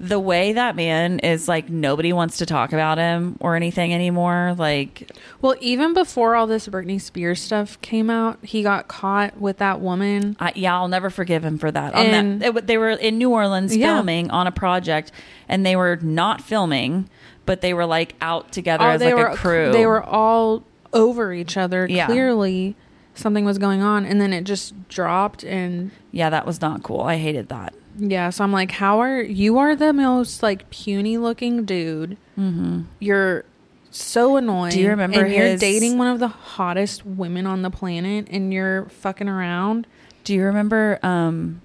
[0.00, 4.54] The way that man is like nobody wants to talk about him or anything anymore.
[4.56, 5.10] Like
[5.42, 9.80] Well, even before all this Britney Spears stuff came out, he got caught with that
[9.80, 10.36] woman.
[10.38, 11.94] I, yeah, I'll never forgive him for that.
[11.94, 13.96] On And- that, it, they were in New Orleans Yeah.
[13.96, 15.10] filming on a project,
[15.48, 17.08] and they were not filming,
[17.44, 19.72] but they were like out together oh, as Oh, they like were a crew.
[19.72, 21.86] They were all over each other.
[21.90, 22.06] Yeah.
[22.06, 22.76] Clearly,
[23.14, 25.42] something was going on, and then it just dropped.
[25.42, 27.00] And yeah, that was not cool.
[27.00, 27.74] I hated that.
[27.98, 29.58] Yeah, so I'm like, how are you?
[29.58, 32.16] Are the most like puny looking dude?
[32.38, 32.82] Mm-hmm.
[33.00, 33.44] You're
[33.90, 34.72] so annoying.
[34.72, 38.52] Do you remember And you're dating one of the hottest women on the planet, and
[38.52, 39.86] you're fucking around.
[40.24, 41.60] Do you remember um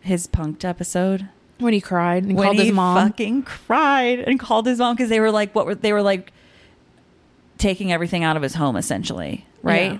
[0.00, 3.08] his punked episode When he cried and when called his mom.
[3.08, 6.32] fucking cried and called his mom because they were like what were they were like
[7.58, 9.92] taking everything out of his home essentially, right?
[9.94, 9.98] Yeah.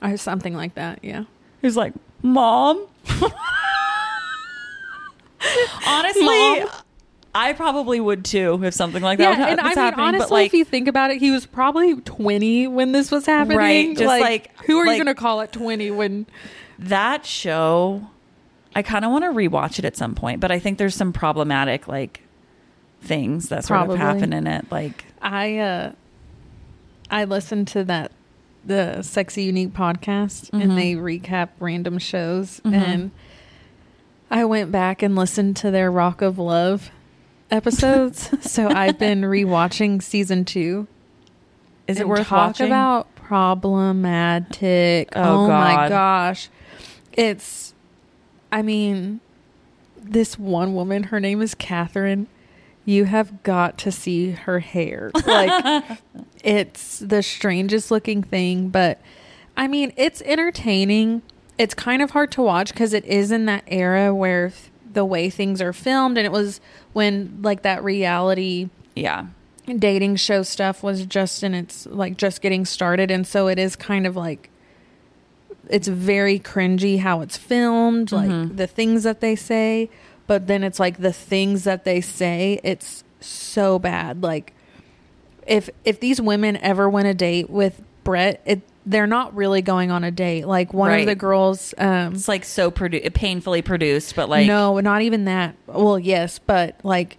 [0.00, 1.00] I something like that.
[1.02, 1.24] Yeah.
[1.60, 1.92] He was like,
[2.22, 2.86] "Mom."
[5.86, 6.68] Honestly, Mom.
[7.34, 10.04] I probably would too if something like that yeah, was and I mean, happening.
[10.04, 13.24] honestly, but like, if you think about it, he was probably 20 when this was
[13.24, 13.56] happening.
[13.58, 16.26] Right, just like- who are like- you going to call at 20 when?
[16.78, 18.06] that show,
[18.74, 20.40] I kind of want to rewatch it at some point.
[20.40, 22.20] But I think there's some problematic like
[23.00, 23.94] things that sort Probably.
[23.94, 24.66] of happen in it.
[24.70, 25.92] Like, I uh,
[27.10, 28.12] I listened to that
[28.64, 30.62] the Sexy Unique podcast, Mhm.
[30.62, 32.72] and they recap random shows, Mhm.
[32.74, 33.10] and
[34.32, 36.90] I went back and listened to their Rock of Love
[37.50, 38.30] episodes.
[38.50, 40.88] so I've been rewatching season two.
[41.86, 42.66] is it worth talk watching?
[42.66, 46.48] about problematic Oh, oh, my gosh
[47.12, 47.72] it's
[48.50, 49.20] i mean
[49.96, 52.26] this one woman her name is catherine
[52.84, 55.98] you have got to see her hair like
[56.42, 59.00] it's the strangest looking thing but
[59.56, 61.22] i mean it's entertaining
[61.58, 65.04] it's kind of hard to watch because it is in that era where th- the
[65.04, 66.60] way things are filmed and it was
[66.92, 69.26] when like that reality yeah,
[69.78, 73.74] dating show stuff was just in its like just getting started and so it is
[73.76, 74.50] kind of like
[75.68, 78.56] it's very cringy how it's filmed like Mhm.
[78.56, 79.88] the things that they say
[80.26, 84.52] but then it's like the things that they say it's so bad like
[85.46, 89.90] if if these women ever went a date with Bret it they're not really going
[89.92, 91.00] on a date like one Right.
[91.00, 95.24] of the girls um it's like so produ- painfully produced, but like, no, not even
[95.26, 95.54] that.
[95.66, 97.16] Well, yes, but like,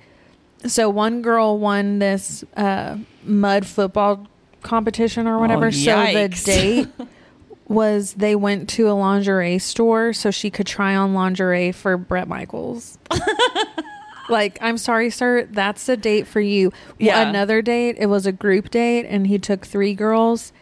[0.66, 4.28] so one girl won this uh, mud football
[4.62, 5.68] competition or whatever.
[5.68, 6.88] Oh, so the date
[7.68, 12.28] was they went to a lingerie store so she could try on lingerie for Bret
[12.28, 12.98] Michaels.
[14.30, 16.72] like, I'm sorry, sir, that's a date for you.
[16.98, 17.28] Yeah.
[17.28, 20.54] Another date, it was a group date, and he took three girls.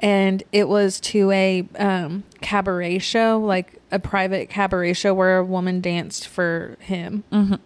[0.00, 5.44] And it was to a um, cabaret show, like a private cabaret show where a
[5.44, 7.22] woman danced for him.
[7.30, 7.60] Mhm.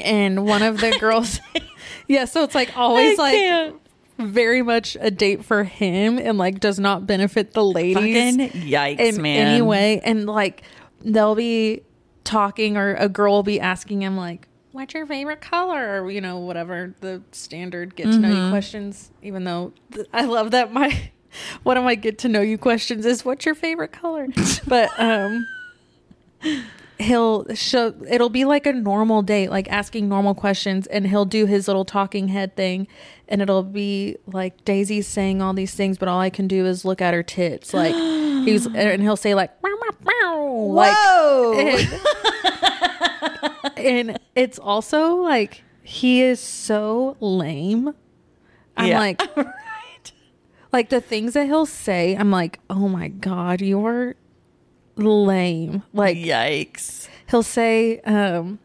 [0.00, 1.40] and one of the girls,
[2.08, 3.76] yeah, so it's like always I like can't.
[4.18, 7.94] very much a date for him and like does not benefit the ladies
[8.36, 9.48] fucking yikes, in man.
[9.48, 10.00] any way.
[10.00, 10.62] And like
[11.02, 11.82] they'll be
[12.24, 16.20] talking or a girl will be asking him like, "What's your favorite color?" or you
[16.20, 18.50] know whatever the standard get to know you Mhm.
[18.50, 19.10] questions.
[19.22, 21.10] Even though th- I love that my
[21.62, 24.26] one of my get to know you questions is, "What's your favorite color?"
[24.66, 25.46] but um.
[26.98, 31.46] He'll show it'll be like a normal date, like asking normal questions, and he'll do
[31.46, 32.86] his little talking head thing,
[33.28, 36.84] and it'll be like Daisy's saying all these things, but all I can do is
[36.84, 37.74] look at her tits.
[37.74, 37.94] Like
[38.44, 41.76] he's and he'll say like "Meow, meow, meow," Like, Whoa.
[43.76, 47.94] and, it's also like he is so lame.
[48.76, 48.98] I'm Yeah.
[48.98, 50.12] like, right.
[50.72, 52.16] like the things that he'll say.
[52.16, 54.14] I'm like, oh my god, you're
[54.96, 55.82] lame.
[55.92, 57.08] Like Yikes.
[57.30, 58.58] he'll say, um,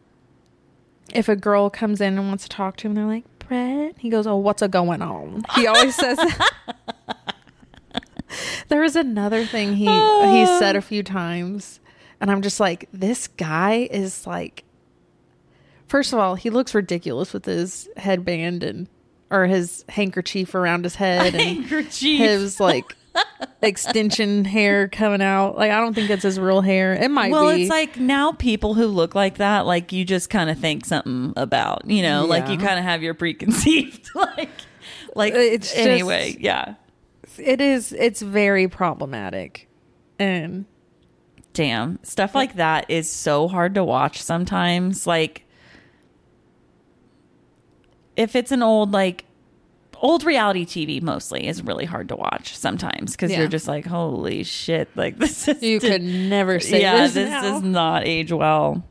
[1.14, 3.94] if a girl comes in and wants to talk to him, they're like, Bret.
[3.98, 5.42] He goes, oh, what's a going on?
[5.54, 6.50] He always says that.
[8.68, 11.80] there was another thing he he said a few times,
[12.20, 14.64] and I'm just like, this guy is like.
[15.88, 18.88] First of all, he looks ridiculous with his headband and
[19.30, 22.18] or his handkerchief around his head and Handkerchief.
[22.18, 22.84] his like
[23.62, 25.56] extension hair coming out.
[25.56, 26.94] Like I don't think it's his real hair.
[26.94, 27.62] It might well, be.
[27.62, 31.32] it's like now people who look like that, like you just kind of think something
[31.36, 34.50] about, you know, like you kind of have your preconceived, like,
[35.14, 36.74] like uh, It's just- anyway, yeah.
[37.38, 39.68] it is it's very problematic.
[40.18, 40.66] And
[41.54, 45.08] Damn, stuff like that is so hard to watch sometimes.
[45.08, 45.44] Like,
[48.18, 49.24] if it's an old like
[50.00, 53.38] old reality TV, mostly is really hard to watch sometimes because Yeah.
[53.40, 57.14] you're just like, holy shit, like this is you could never say yeah, this.
[57.14, 58.84] this does not age well.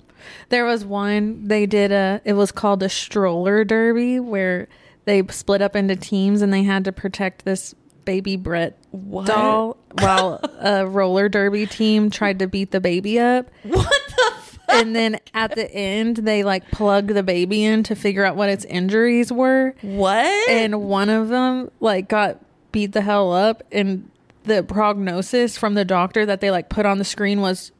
[0.49, 4.67] There was one they did a it was called a stroller derby where
[5.05, 7.73] they split up into teams and they had to protect this
[8.03, 9.25] baby Bret What?
[9.28, 13.49] doll while a roller derby team tried to beat the baby up.
[13.63, 14.34] What the?
[14.70, 18.49] And then at the end they like plugged the baby in to figure out what
[18.49, 19.74] its injuries were.
[19.82, 20.49] What?
[20.49, 22.39] and one of them like got
[22.72, 24.09] beat the hell up and
[24.43, 27.72] the prognosis from the doctor that they like put on the screen was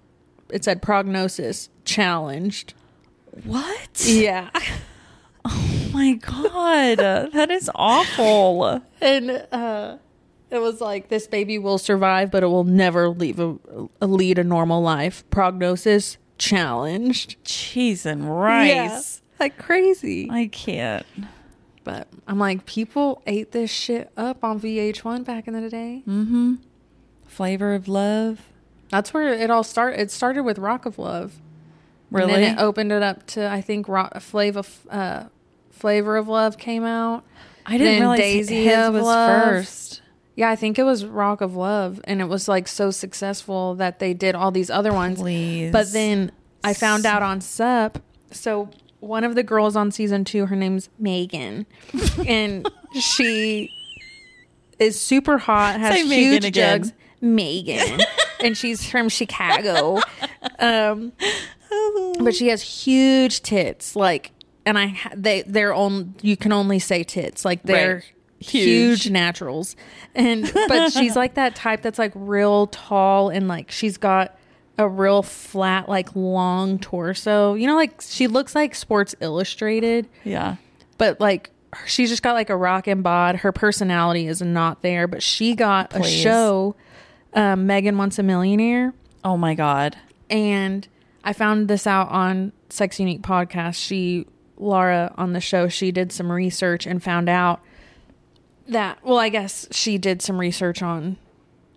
[0.50, 2.74] it said prognosis challenged
[3.44, 4.04] what?
[4.06, 4.50] yeah
[5.46, 6.98] Oh my god,
[7.34, 8.82] that is awful.
[9.00, 9.98] and uh
[10.50, 13.56] it was like this baby will survive but it will never leave a,
[14.02, 18.30] a lead a normal life prognosis challenged Cheese and Yeah.
[18.30, 19.22] rice.
[19.40, 21.06] like crazy I can't.
[21.84, 26.56] but i'm like people ate this shit up on vh1 back in the day Mm-hmm.
[27.26, 28.42] Flavor of love.
[28.90, 30.00] That's where it all started.
[30.00, 31.34] It started with Rock of Love.
[32.10, 32.34] Really?
[32.34, 35.26] And then it opened it up to I think Rock, Flavor uh,
[35.72, 37.24] Flavor of Love came out.
[37.66, 39.44] I didn't then realize Daisy his was Love.
[39.44, 40.02] first.
[40.38, 43.98] Yeah, I think it was Rock of Love, and it was like so successful that
[43.98, 45.18] they did all these other ones.
[45.20, 45.72] Please.
[45.72, 46.32] But then
[46.64, 47.98] I found out on Sup.
[48.30, 48.70] So
[49.00, 51.66] one of the girls on season two, her name's Megan,
[52.28, 53.72] and she
[54.78, 56.84] is super hot, has Say Megan huge again.
[56.84, 56.94] jugs.
[57.20, 58.00] Megan,
[58.40, 60.00] and she's from Chicago.
[60.60, 61.14] Um,
[62.20, 64.34] but she has huge tits, like,
[64.68, 66.14] and I they they're on.
[66.22, 67.96] You can only say tits, like they're.
[67.96, 68.04] Right.
[68.40, 69.04] Huge.
[69.04, 69.10] Huge.
[69.10, 69.76] naturals
[70.14, 74.38] and but she's like that type that's like real tall and like she's got
[74.78, 80.58] a real flat like long torso you know like she looks like sports illustrated yeah.
[81.00, 81.50] but like
[81.88, 85.96] she's just got like a rockin' bod her personality is not there but she got
[85.96, 86.76] a show
[87.34, 89.98] um, megan wants a millionaire Oh my god.
[90.30, 90.88] and
[91.24, 93.76] I found this out on Sex Unique podcast.
[93.76, 94.26] She
[94.56, 97.60] Laura on the show, she did some research and found out
[98.68, 101.18] that well, I guess she did some research on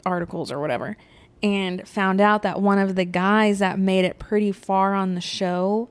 [0.05, 0.97] articles or whatever
[1.43, 5.21] and found out that one of the guys that made it pretty far on the
[5.21, 5.89] show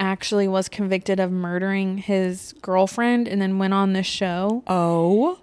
[0.00, 4.62] actually was convicted of murdering his girlfriend and then went on the show.
[4.66, 5.38] Oh.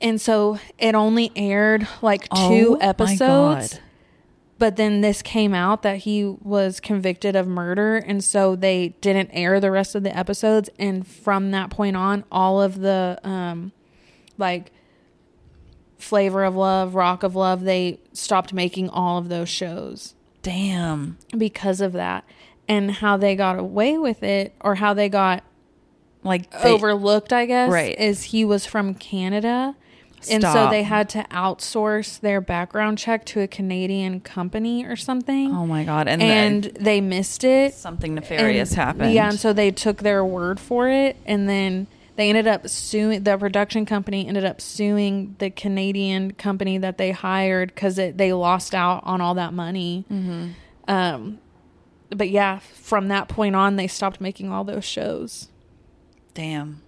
[0.00, 3.80] And so it only aired like Oh two my episodes God.
[4.58, 9.30] but then this came out that he was convicted of murder and so they didn't
[9.32, 13.72] air the rest of the episodes and from that point on all of the um
[14.38, 14.70] like
[15.98, 21.16] flavor of love rock of love they stopped making all of those shows Damn.
[21.36, 22.24] because of that
[22.68, 25.42] and how they got away with it or how they got
[26.22, 27.98] Like they- overlooked i guess Right.
[27.98, 29.76] is he was from canada
[30.30, 35.54] and so they had to outsource their background check to a canadian company or something
[35.54, 36.08] Oh my god.
[36.08, 37.74] And, and they missed it.
[37.74, 39.12] something nefarious And- happened.
[39.12, 43.24] Yeah, and so they took their word for it, and then they ended up suing.
[43.24, 48.74] The production company ended up suing the Canadian company that they hired because they lost
[48.74, 50.04] out on all that money.
[50.10, 50.50] Mm-hmm.
[50.86, 51.38] Um,
[52.10, 55.48] but yeah, from that point on, they stopped making all those shows.
[56.34, 56.82] Damn.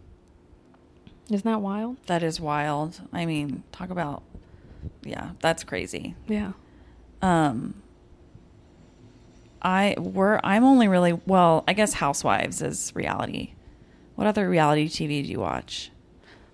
[1.30, 1.96] Isn't that wild?
[2.06, 3.00] That is wild.
[3.12, 4.22] I mean, talk about
[5.02, 6.14] yeah, that's crazy.
[6.28, 6.52] Yeah.
[7.20, 7.82] Um
[9.60, 13.54] I we're I'm only really well, I guess Housewives is reality.
[14.16, 15.90] What other reality TV do you watch?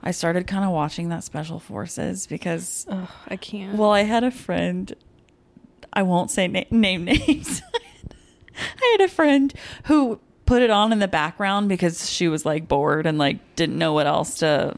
[0.02, 3.78] I started kind of watching that Special Forces because Ugh, I can't.
[3.78, 4.94] well, I had a friend
[5.92, 7.62] I won't say na- name names.
[8.56, 9.52] I had a friend
[9.84, 13.78] who put it on in the background because she was like bored and like didn't
[13.78, 14.76] know what else to.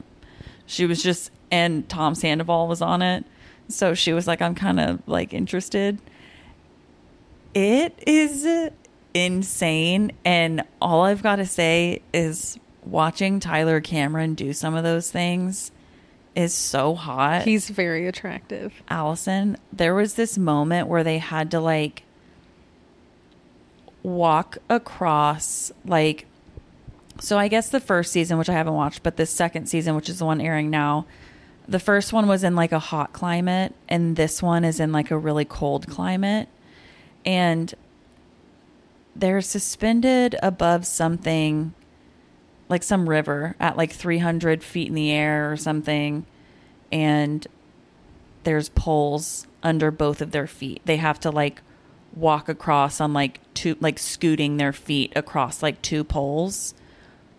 [0.66, 3.24] She was just and Tom Sandoval was on it,
[3.68, 6.01] so she was like, "I'm kind of like interested."
[7.55, 8.70] It is
[9.14, 15.11] insane, and all I've got to say is watching Tyler Cameron do some of those
[15.11, 15.70] things
[16.35, 17.43] is so hot.
[17.43, 18.82] He's very attractive.
[18.89, 22.03] Allison, there was this moment where they had to like
[24.03, 26.26] walk across like
[27.20, 30.09] so I guess the first season, which I haven't watched, but the second season, which
[30.09, 31.07] is the one airing now,
[31.68, 35.11] the first one was in like a hot climate, and this one is in like
[35.11, 36.49] a really cold climate.
[37.24, 37.72] And
[39.16, 41.72] they're suspended above something
[42.75, 46.27] like some river at like 300 feet in the air or something.
[46.91, 47.47] And
[48.43, 50.83] there's poles under both of their feet.
[50.85, 51.62] They have to like
[52.16, 56.75] walk across on like two, like scooting their feet across like two poles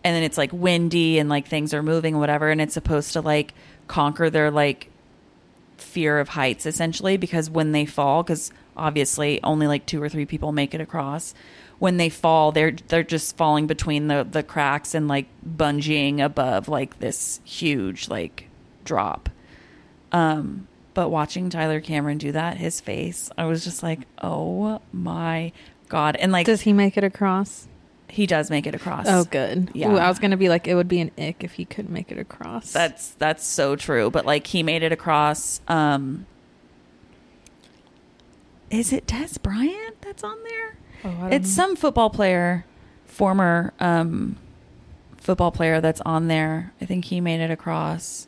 [0.05, 3.21] and then it's like windy and like things are moving whatever and it's supposed to
[3.21, 3.53] like
[3.87, 4.89] conquer their like
[5.77, 10.25] fear of heights essentially because when they fall because obviously only like two or three
[10.25, 11.33] people make it across
[11.79, 16.67] when they fall they're they're just falling between the the cracks and like bungeeing above
[16.67, 18.47] like this huge like
[18.83, 19.29] drop
[20.11, 25.51] um but watching Tyler Cameron do that his face I was just like oh my
[25.89, 27.67] god and like Does he make it across?
[28.07, 29.69] he does make it across Oh, good.
[29.73, 29.91] Yeah.
[29.91, 32.11] Ooh, I was gonna be like, it would be an ick if he couldn't make
[32.11, 32.71] it across.
[32.71, 34.09] That's that's so true.
[34.09, 35.59] But like he made it across.
[35.67, 36.25] Um,
[38.69, 40.77] is it Dez Bryant that's on there?
[41.05, 41.63] Oh, It's know.
[41.63, 42.65] some football player,
[43.05, 44.35] former um,
[45.17, 46.73] football player that's on there.
[46.81, 48.27] I think he made it across.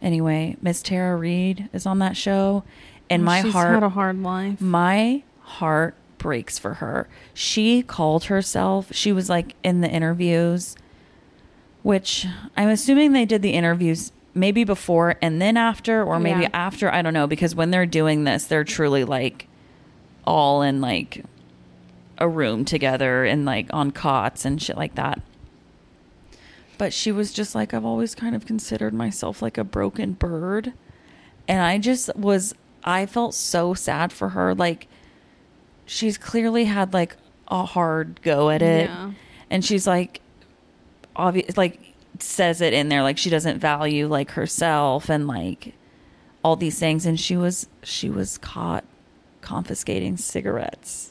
[0.00, 2.64] Anyway, Miss Tara Reid is on that show,
[3.10, 4.60] and Oh, my she's heart had a hard life.
[4.60, 7.08] my heart breaks for her.
[7.34, 10.76] She called herself, she was like in the interviews,
[11.82, 16.50] which I'm assuming they did the interviews maybe before and then after, or maybe Yeah.
[16.52, 16.92] after.
[16.92, 19.48] I don't know, because when they're doing this, they're truly like
[20.24, 21.24] all in like
[22.18, 25.20] a room together and like on cots and shit like that.
[26.76, 30.72] But she was just like, I've always kind of considered myself like a broken bird.
[31.48, 32.54] And I just was,
[32.84, 34.54] I felt so sad for her.
[34.54, 34.86] Like,
[35.86, 37.16] she's clearly had like
[37.48, 38.90] a hard go at it.
[38.90, 39.12] Yeah.
[39.50, 40.20] And she's like,
[41.16, 41.80] obvious, like,
[42.20, 45.74] says it in there, like, she doesn't value like herself and like
[46.44, 47.06] all these things.
[47.06, 48.84] And she was, she was caught
[49.40, 51.07] confiscating cigarettes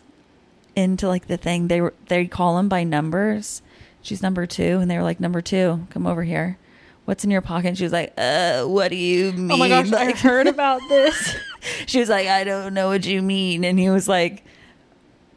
[0.78, 1.68] into like the thing.
[1.68, 3.62] They were, they call them by numbers.
[4.02, 4.80] She's number two.
[4.80, 6.58] And they were like, number two, come over here.
[7.06, 7.70] What's in your pocket?
[7.70, 9.52] And she was like, uh, what do you mean?
[9.52, 11.36] Oh my gosh, I Like- heard about this.
[11.88, 13.64] she was like, I don't know what you mean.
[13.66, 14.44] And he was like,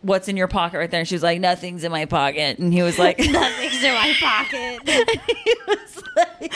[0.03, 1.01] What's in your pocket right there?
[1.01, 2.59] And she was like, Nothing's in my pocket.
[2.59, 4.89] And he was like, Nothing's in my pocket.
[4.89, 6.53] he was like,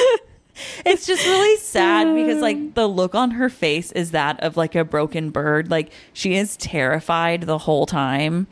[0.87, 4.75] It's just really sad because like the look on her face is that of like
[4.75, 5.71] a broken bird.
[5.71, 8.47] Like she is terrified the whole time.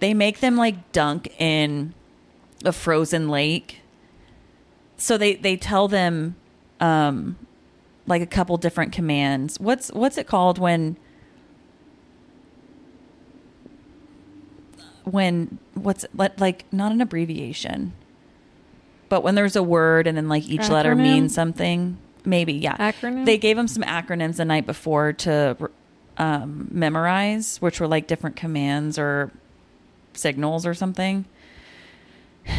[0.00, 1.94] They make them like dunk in
[2.64, 3.80] a frozen lake.
[4.96, 6.36] So they they tell them
[6.80, 7.36] um
[8.06, 9.58] like a couple different commands.
[9.58, 10.96] What's what's it called when
[15.04, 17.92] when what's let like not an abbreviation,
[19.08, 21.98] but when there's a word and then like each letter means something.
[22.24, 22.76] Maybe yeah.
[22.76, 23.24] Acronym?
[23.24, 25.70] They gave them some acronyms the night before to
[26.18, 29.30] um, memorize, which were like different commands or
[30.18, 31.24] signals or something.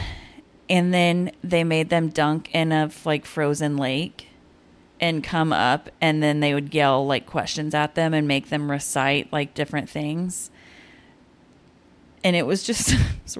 [0.70, 4.28] And then they made them dunk in a like frozen lake
[4.99, 8.70] and come up and then they would yell like questions at them and make them
[8.70, 10.51] recite like different things.
[12.22, 12.93] And it was just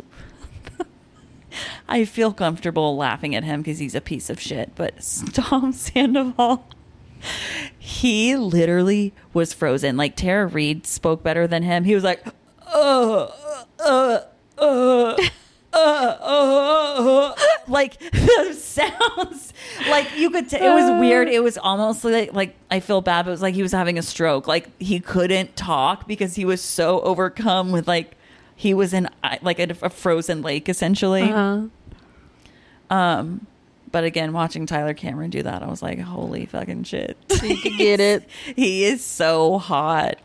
[1.90, 4.96] I feel comfortable laughing at him because he's a piece of shit, but
[5.34, 6.66] Tom Sandoval
[7.78, 9.98] he literally was frozen.
[9.98, 11.84] Like Tara Reid spoke better than him.
[11.84, 12.24] He was like,
[12.68, 13.28] uh,
[13.80, 14.22] uh,
[14.58, 15.16] uh,
[15.74, 17.36] uh, uh, uh,
[17.68, 19.54] like the sounds,
[19.90, 20.50] like you could.
[20.50, 21.28] T- it was weird.
[21.28, 23.98] It was almost like like I feel bad, but it was like he was having
[23.98, 24.48] a stroke.
[24.48, 28.16] Like he couldn't talk because he was so overcome with like
[28.56, 29.10] he was in
[29.42, 31.24] like a, a frozen lake essentially.
[31.24, 31.68] Uh-huh.
[32.90, 33.46] Um,
[33.92, 37.18] but again, watching Tyler Cameron do that, I was like, holy fucking shit.
[37.42, 38.28] You could get it.
[38.56, 40.18] he is so hot.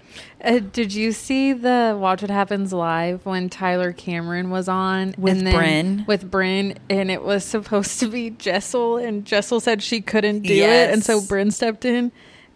[0.45, 5.39] Uh, did you see the Watch What Happens live when Tyler Cameron was on With
[5.43, 6.07] Brynn?
[6.07, 10.53] With Brynn, and it was supposed to be Jessel, and Jessel said she couldn't do
[10.53, 12.11] it, and so Brynn stepped in,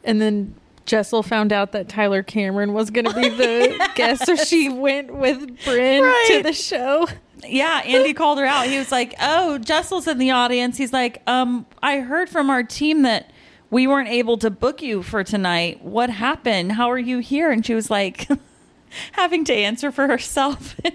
[0.04, 0.54] and then
[0.84, 5.12] Jessel found out that Tyler Cameron was going to be the guest, so she went
[5.14, 6.24] with Brynn Right.
[6.36, 7.08] to the show.
[7.46, 8.66] Yeah, Andy called her out.
[8.66, 12.62] He was like, "Oh, Jessel's in the audience." He's like, "Um, I heard from our
[12.62, 13.30] team that
[13.70, 15.82] we weren't able to book you for tonight.
[15.84, 16.72] What happened?
[16.72, 18.28] How are you here?" And she was like,
[19.12, 20.74] having to answer for herself.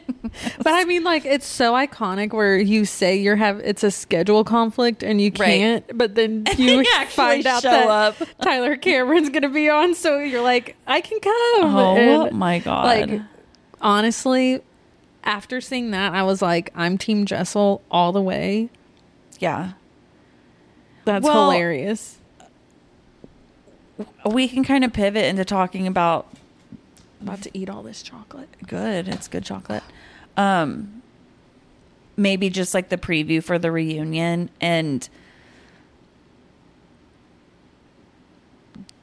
[0.59, 4.45] But I mean, like, it's so iconic where you say you're have it's a schedule
[4.45, 8.15] conflict and you can't, but then you then you actually find out show that up.
[8.41, 11.75] Tyler Cameron's going to be on, so you're like, I can come.
[11.75, 12.85] oh And, my god!
[13.09, 13.21] Like,
[13.81, 14.61] honestly,
[15.25, 18.69] after seeing that, I was like, I'm Team Jessel all the way.
[19.39, 19.73] yeah,
[21.03, 22.19] That's Well- hilarious.
[24.25, 26.27] We can kind of pivot into talking about
[27.21, 28.49] About to eat all this chocolate.
[28.67, 29.07] good.
[29.07, 29.83] It's good chocolate.
[30.37, 31.01] Um,
[32.17, 35.07] maybe just like the preview for the reunion and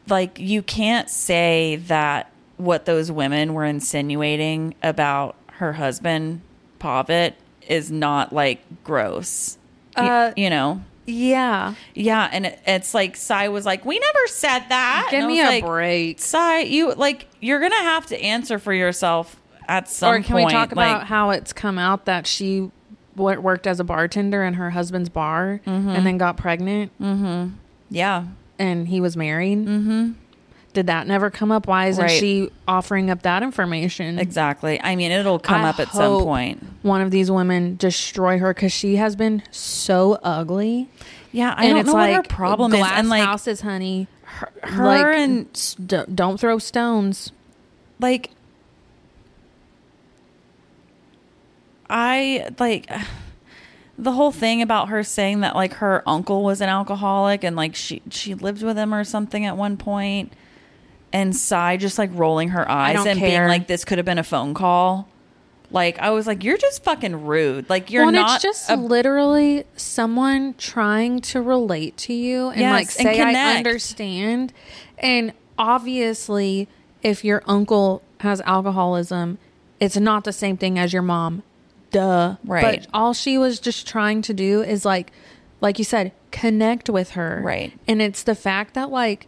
[0.09, 6.41] like you can't say that what those women were insinuating about her husband
[6.79, 7.35] Pavit
[7.69, 9.59] is not like gross.
[9.97, 10.83] Uh, you know.
[11.09, 11.75] Yeah.
[11.95, 15.41] Yeah, and it, it's like Sai was like, "We never said that." Give And me
[15.41, 16.21] a like, break.
[16.21, 19.37] Sai, you like you're gonna have to answer for yourself
[19.67, 20.47] at some or can point.
[20.47, 22.71] we talk like, about how it's come out that she
[23.17, 25.89] wo- worked as a bartender in her husband's bar Mm-hmm.
[25.91, 26.93] and then got pregnant
[27.91, 28.25] yeah,
[28.59, 29.59] and he was married?
[29.67, 30.13] Mm-hmm.
[30.75, 31.67] Did that never come up?
[31.67, 32.21] Why isn't Right.
[32.21, 34.19] she offering up that information?
[34.19, 34.81] exactly.
[34.83, 36.65] I mean, it'll come I up at some point.
[36.83, 40.89] One of these women destroy her because she has been so ugly.
[41.33, 43.61] Yeah, I and don't it's know like what her problem is, glass and like houses,
[43.63, 44.07] honey.
[44.25, 47.33] her, her like, and s- d- don't throw stones.
[47.99, 48.31] like
[51.91, 52.91] I like
[53.99, 57.75] the whole thing about her saying that like her uncle was an alcoholic and like
[57.75, 60.33] she she lived with him or something at one point
[61.13, 64.25] and Sai just like rolling her eyes and being like this could have been a
[64.25, 65.09] phone call.
[65.71, 67.69] Like I was like you're just fucking rude.
[67.69, 72.61] Like you're well, not it's just a- literally someone trying to relate to you and
[72.61, 74.53] Yes, like and say I understand.
[74.99, 76.69] And obviously,
[77.03, 79.39] if your uncle has alcoholism,
[79.81, 81.43] it's not the same thing as your mom.
[81.91, 82.37] Duh.
[82.45, 82.81] Right.
[82.81, 85.13] But all she was just trying to do is like,
[85.61, 87.41] like you said, connect with her.
[87.45, 87.73] Right.
[87.87, 89.27] And it's the fact that like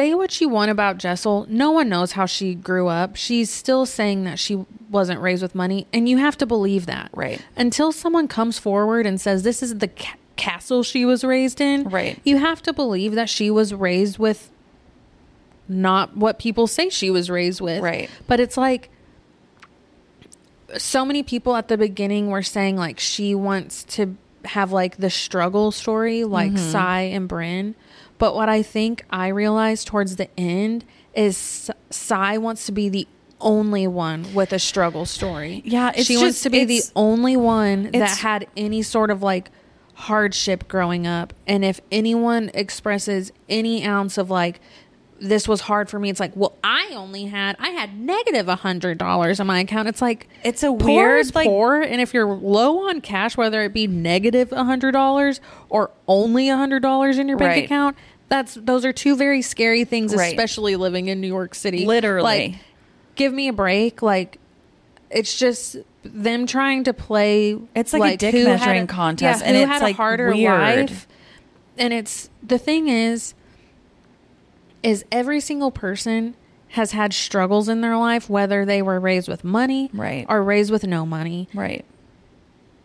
[0.00, 1.46] say what you want about Jessel.
[1.48, 3.16] No one knows how she grew up.
[3.16, 7.10] She's still saying that she wasn't raised with money, and you have to believe that.
[7.12, 7.44] Right.
[7.54, 11.84] Until someone comes forward and says this is the ca- castle she was raised in.
[11.84, 12.18] Right.
[12.24, 14.50] You have to believe that she was raised with
[15.68, 17.82] not what people say she was raised with.
[17.82, 18.08] Right.
[18.26, 18.88] But it's like
[20.78, 25.10] so many people at the beginning were saying like she wants to have like the
[25.10, 26.70] struggle story like Mm-hmm.
[26.72, 27.74] Sai and Brynn.
[28.18, 30.84] But what I think I realized towards the end
[31.14, 33.08] is Sai wants to be the
[33.40, 35.62] only one with a struggle story.
[35.64, 39.50] Yeah, she wants to be the only one that had any sort of like
[39.94, 41.32] hardship growing up.
[41.46, 44.60] And if anyone expresses any ounce of like
[45.20, 48.56] this was hard for me, it's like, well, I only had I had negative a
[48.56, 49.86] hundred dollars on my account.
[49.88, 53.36] It's like It's a poor weird, is like- poor, and if you're low on cash,
[53.36, 57.50] whether it be negative a hundred dollars or only a hundred dollars in your bank
[57.56, 57.64] Right.
[57.64, 57.96] account,
[58.30, 60.32] that's those are two very scary things, Right.
[60.32, 61.84] especially living in New York City.
[61.84, 62.22] Literally.
[62.22, 62.54] like,
[63.16, 64.00] give me a break.
[64.02, 64.38] Like,
[65.10, 67.58] it's just them trying to play.
[67.74, 70.88] It's like a dick measuring contest, yeah, and who it's, had like, a harder weird.
[70.90, 71.06] life.
[71.76, 73.34] And it's the thing is,
[74.82, 76.34] is every single person
[76.68, 80.24] has had struggles in their life, whether they were raised with money, Right.
[80.28, 81.48] or raised with no money.
[81.54, 81.84] right.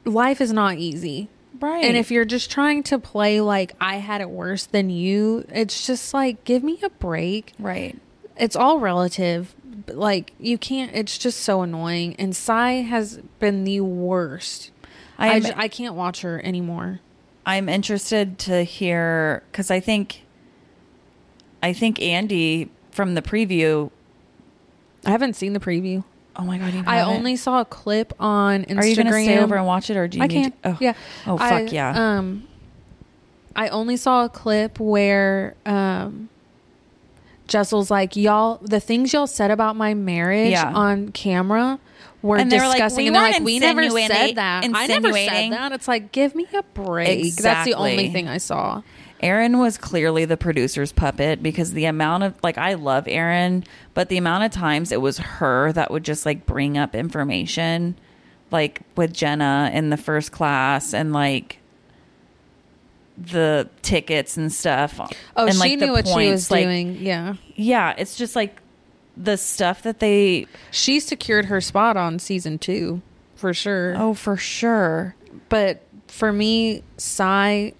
[0.05, 1.29] Life is not easy.
[1.59, 1.83] Right.
[1.85, 5.87] And if you're just trying to play like I had it worse than you, it's
[5.87, 7.53] just like give me a break.
[7.59, 7.97] right.
[8.37, 9.55] It's all relative.
[9.87, 10.91] Like you can't.
[10.93, 12.15] It's just so annoying.
[12.19, 14.71] And Sai has been the worst.
[15.17, 16.99] I I, I can't watch her anymore.
[17.45, 20.23] I'm interested to hear because I think,
[21.65, 23.89] I think Andy from the preview.
[25.03, 26.03] I haven't seen the preview.
[26.35, 26.73] Oh my god!
[26.73, 28.77] You I only saw a clip on Instagram.
[28.77, 30.33] Are you going to stay over and watch it, or do you I need?
[30.43, 30.51] can.
[30.51, 30.93] To, oh yeah.
[31.25, 32.17] Oh fuck I, yeah!
[32.17, 32.47] Um,
[33.55, 36.29] I only saw a clip where um,
[37.47, 40.71] Jessel's like, "Y'all, the things y'all said about my marriage Yeah.
[40.71, 41.79] on camera
[42.21, 44.69] were And they were like, "We and they're like, "We never said that.
[44.71, 47.35] I never said that." It's like, give me a break.
[47.37, 48.83] That's the only thing I saw.
[49.25, 53.63] Erin was clearly the producer's puppet because the amount of like I love Erin,
[53.95, 57.97] but the amount of times it was her that would just like bring up information,
[58.51, 61.57] like with Jenna in the first class, and like
[63.17, 64.99] the tickets and stuff.
[65.35, 66.97] Oh, and, she like, the knew what she was like, doing.
[66.99, 67.35] Yeah.
[67.55, 68.61] Yeah, it's just like
[69.17, 70.47] the stuff that they.
[70.71, 73.01] She secured her spot on season two
[73.35, 73.95] for sure.
[73.97, 75.15] Oh, for sure.
[75.49, 77.73] But for me, Sai,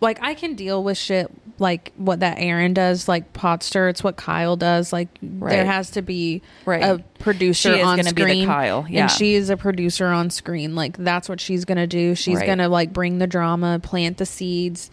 [0.00, 3.88] like I can deal with shit like what that Erin does, like pot stir.
[3.88, 4.92] It's what Kyle does.
[4.92, 5.50] Like Right.
[5.52, 6.82] there has to be Right.
[6.82, 8.46] a producer She is on gonna be the screen.
[8.46, 9.02] Kyle, yeah.
[9.02, 10.74] And she is a producer on screen.
[10.74, 12.14] Like that's what she's gonna do.
[12.14, 12.46] She's Right.
[12.46, 14.90] gonna like bring the drama, plant the seeds.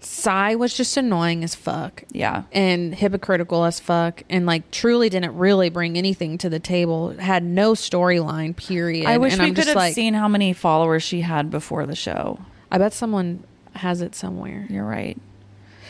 [0.00, 2.42] Sai was just annoying as fuck Yeah.
[2.52, 7.42] and hypocritical as fuck and like truly didn't really bring anything to the table had
[7.42, 11.02] no storyline period I wish and we I'm could have like seen how many followers
[11.02, 12.38] she had before the show.
[12.70, 13.42] i bet someone
[13.78, 15.16] has it somewhere You're right.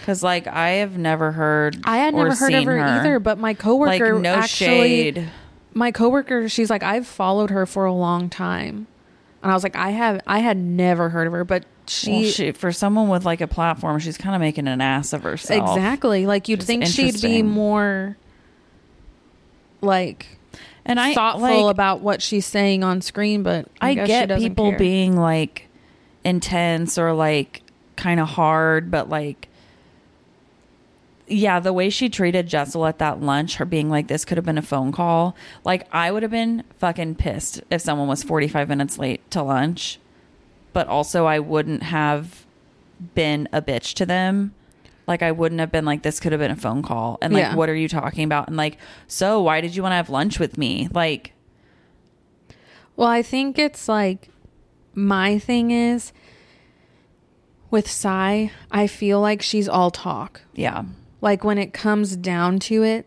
[0.00, 1.78] Because, like, I have never heard.
[1.84, 4.68] i had never heard of seen her, either but my Like, coworker no actually
[5.14, 5.30] shade.
[5.74, 8.86] my coworker she's like i've followed her for a long time
[9.42, 12.30] and i was like i have i had never heard of her but she, Well,
[12.30, 15.70] she, for someone with like a platform, she's kind of making an ass of herself.
[15.76, 18.16] exactly like you'd think she'd be more
[19.80, 20.38] like
[20.84, 24.70] And I thoughtful like, about what she's saying on screen but i, I get people
[24.70, 24.78] care.
[24.78, 25.66] being like
[26.24, 27.62] intense or like
[27.98, 29.48] kind of hard, but like,
[31.26, 34.46] yeah, the way she treated Jessel at that lunch, her being like, this could have
[34.46, 35.36] been a phone call.
[35.62, 39.98] Like, I would have been fucking pissed if someone was 45 minutes late to lunch,
[40.72, 42.46] but also I wouldn't have
[43.14, 44.54] been a bitch to them.
[45.06, 47.18] Like, I wouldn't have been like, this could have been a phone call.
[47.20, 47.54] And like, Yeah.
[47.54, 48.48] what are you talking about?
[48.48, 50.88] And like, so why did you want to have lunch with me?
[50.92, 51.32] Like,
[52.96, 54.30] Well, I think it's like
[54.94, 56.12] my thing is
[57.70, 60.40] with Sai, I feel like she's all talk.
[60.54, 60.84] yeah.
[61.20, 63.04] Like when it comes down to it,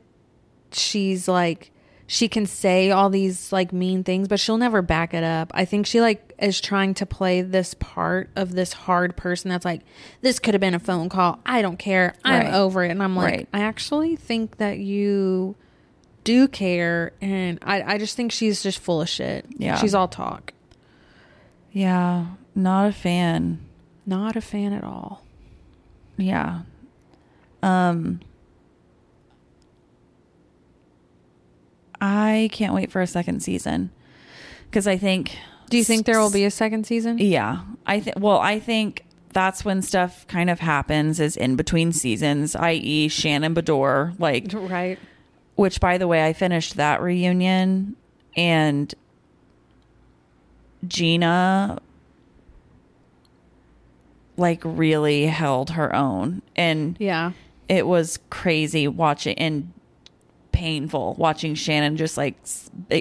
[0.73, 1.71] she's like
[2.07, 5.49] she can say all these like mean things, but she'll never back it up.
[5.53, 9.63] I think she like is trying to play this part of this hard person that's
[9.63, 9.79] like
[10.19, 11.39] this could have been a phone call.
[11.45, 12.13] I don't care.
[12.25, 12.53] I'm Right.
[12.53, 12.91] over it.
[12.91, 13.47] And I'm like Right.
[13.53, 15.55] I actually think that you
[16.25, 19.45] do care and I I just think she's just full of shit.
[19.57, 19.77] Yeah.
[19.77, 20.51] She's all talk.
[21.71, 23.61] Yeah, not a fan.
[24.05, 25.23] Not a fan at all.
[26.17, 26.61] Yeah.
[27.63, 28.19] Um
[31.99, 33.91] I can't wait for a second season
[34.71, 35.37] cuz I think
[35.69, 37.17] Do you think there will be a second season?
[37.19, 37.59] Yeah.
[37.85, 42.53] I think well, I think that's when stuff kind of happens is in between seasons,
[42.55, 43.07] i.e.
[43.07, 44.99] Shannon Beador, like Right.
[45.55, 47.95] which by the way, I finished that reunion
[48.35, 48.93] and
[50.87, 51.77] Gina
[54.37, 57.31] like really held her own and Yeah.
[57.69, 59.71] it was crazy watching and
[60.51, 62.35] painful watching Shannon just like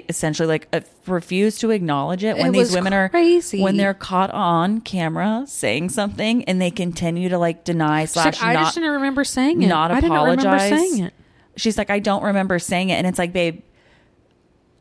[0.09, 3.59] essentially like uh, refuse to acknowledge it when It these women crazy.
[3.59, 8.15] are when they're caught on camera saying something and they continue to like deny She's
[8.15, 9.67] like, slash I not just didn't remember saying it.
[9.67, 10.69] not I apologize.
[10.69, 11.13] saying it.
[11.57, 12.93] she's like, I don't remember saying it.
[12.93, 13.61] And it's like, babe,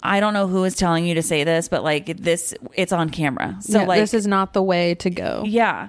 [0.02, 3.10] I don't know who is telling you to say this, but like this, it's on
[3.10, 3.56] camera.
[3.60, 5.42] So Yeah, like, this is not the way to go.
[5.46, 5.88] yeah.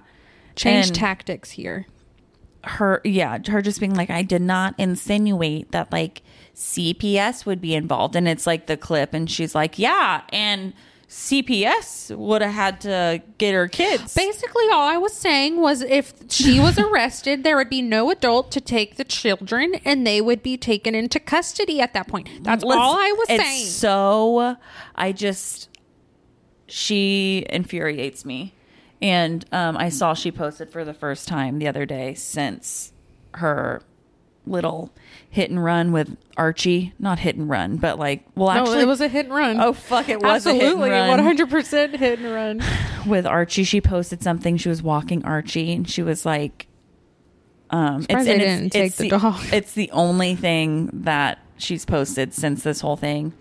[0.56, 1.88] Change And tactics here.
[2.64, 6.22] Her, yeah, her just being like, I did not insinuate that like
[6.56, 8.16] CPS would be involved.
[8.16, 10.22] And it's like the clip, and she's like, yeah.
[10.30, 10.74] And
[11.12, 14.14] CPS would have had to get her kids.
[14.14, 18.50] Basically, all I was saying was if she was arrested, there would be no adult
[18.52, 22.30] to take the children, and they would be taken into custody at that point.
[22.44, 23.66] That's all I was it's saying.
[23.66, 24.56] So
[24.96, 25.68] I just
[26.68, 28.54] she infuriates me.
[29.02, 32.94] And um, I saw she posted for the first time the other day since
[33.34, 33.82] her
[34.46, 34.92] little
[35.30, 36.94] hit and run with Archie.
[37.00, 39.60] Not hit and run, but like well no, actually it was a hit and run.
[39.60, 41.26] Oh fuck it was Absolutely, a hit and one run.
[41.26, 42.62] hundred percent hit and run.
[43.08, 43.64] with Archie.
[43.64, 44.58] She posted something.
[44.58, 46.68] She was walking Archie, and she was like,
[47.70, 49.40] um, Surprised they didn't take the dog.
[49.54, 53.34] It's the only thing that she's posted since this whole thing,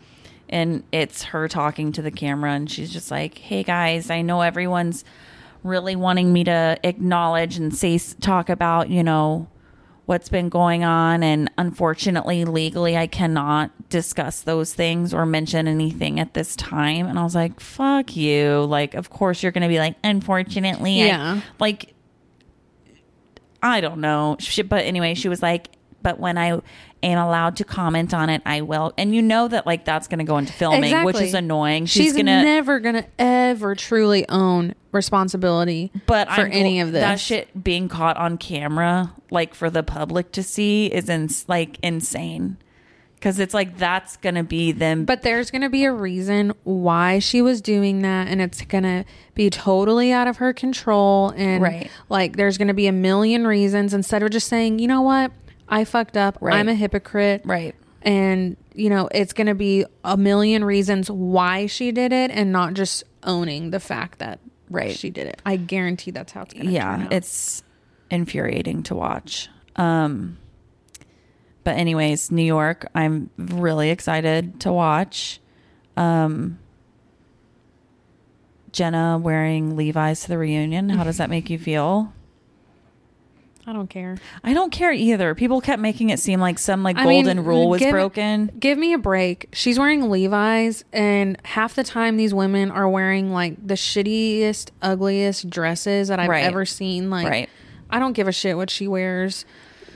[0.49, 4.41] and it's her talking to the camera, and she's just like, "Hey guys, I know
[4.43, 5.05] everyone's
[5.63, 9.49] really wanting me to acknowledge and say talk about, you know."
[10.07, 16.19] What's been going on, and unfortunately, legally, I cannot discuss those things or mention anything
[16.19, 17.07] at this time.
[17.07, 21.01] And I was like, "Fuck you!" Like, of course, you're going to be like, "Unfortunately,
[21.05, 21.41] I- Yeah.
[21.61, 21.95] like
[23.63, 24.37] I don't know.
[24.41, 25.69] She, but anyway, she was like,
[26.03, 26.61] but when I
[27.03, 28.93] am allowed to comment on it, I will.
[28.99, 31.87] And you know that like that's going to go into filming, which is annoying.
[31.87, 36.93] She's, She's, going to, never gonna ever truly own responsibility but for I'm any of
[36.93, 37.01] this.
[37.03, 41.79] that shit being caught on camera, like for the public to see, is ins- like
[41.83, 42.57] insane.
[43.15, 45.05] because it's like that's gonna be them.
[45.05, 48.85] But there's going to be a reason why she was doing that, and it's going
[48.85, 51.31] to be totally out of her control.
[51.37, 51.91] And Right.
[52.09, 55.33] like, there's going to be a million reasons instead of just saying, you know what,
[55.71, 56.39] I fucked up.
[56.41, 56.57] Right.
[56.57, 57.43] I'm a hypocrite.
[57.45, 57.75] right.
[58.03, 62.51] And, you know, it's going to be a million reasons why she did it and
[62.51, 64.41] not just owning the fact that
[64.71, 64.97] Right.
[64.97, 65.43] she did it.
[65.45, 67.63] I guarantee that's how it's going to turn yeah it's
[68.11, 70.39] infuriating to watch um
[71.65, 75.41] but anyways new york i'm really excited to watch
[75.97, 76.59] um
[78.73, 82.13] jenna wearing levi's to the reunion how does that make you feel
[83.67, 84.17] I don't care.
[84.43, 87.45] i don't care either people kept making it seem like some like I mean, golden
[87.45, 89.49] rule was give- broken Give me a break.
[89.53, 95.51] She's wearing Levi's, and half the time these women are wearing like the shittiest, ugliest
[95.51, 96.45] dresses that I've Right.
[96.45, 97.11] ever seen.
[97.11, 97.49] Like, Right.
[97.91, 99.45] I don't give a shit what she wears.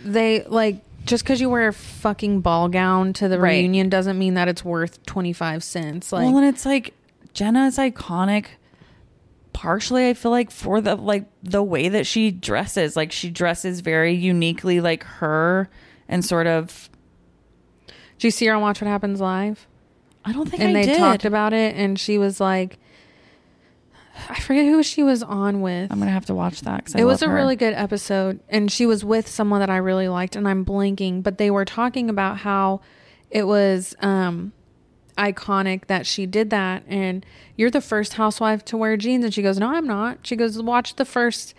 [0.05, 3.53] They like just because you wear a fucking ball gown to the Right.
[3.59, 6.13] reunion doesn't mean that it's worth twenty five cents.
[6.13, 6.93] Like, well and it's like
[7.33, 8.45] jenna is iconic
[9.55, 13.81] partially i feel like for the like the way that she dresses like she dresses
[13.81, 15.71] very uniquely like her
[16.09, 16.91] and sort of
[18.19, 19.67] did you see her on Watch What Happens Live?
[20.25, 20.69] i don't think I did.
[20.71, 22.79] And i they did talked about it, and she was like,
[24.29, 25.91] I forget who she was on with.
[25.93, 28.87] i'm gonna have to watch that because it was a really good episode and she
[28.87, 32.39] was with someone that i really liked and i'm blinking but they were talking about
[32.39, 32.81] how
[33.31, 34.53] it was um
[35.17, 36.83] iconic that she did that.
[36.89, 37.25] And
[37.57, 39.25] you're the first housewife to wear jeans.
[39.25, 40.19] And she goes no i'm not.
[40.23, 41.55] She goes watch the first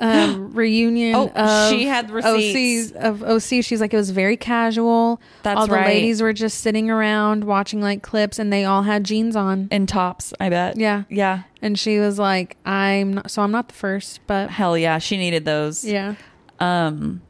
[0.00, 2.92] um reunion Oh, of she had receipts.
[2.92, 5.20] OC, of OC she's like it was very casual.
[5.42, 5.86] That's all the right.
[5.86, 9.68] ladies were just sitting around watching like clips and they all had jeans on.
[9.70, 10.76] And tops i bet.
[10.76, 11.04] Yeah.
[11.08, 11.42] yeah.
[11.62, 15.16] And she was like i'm not so i'm not the first but hell yeah she
[15.16, 15.84] needed those.
[15.84, 16.14] Yeah.
[16.60, 17.22] Um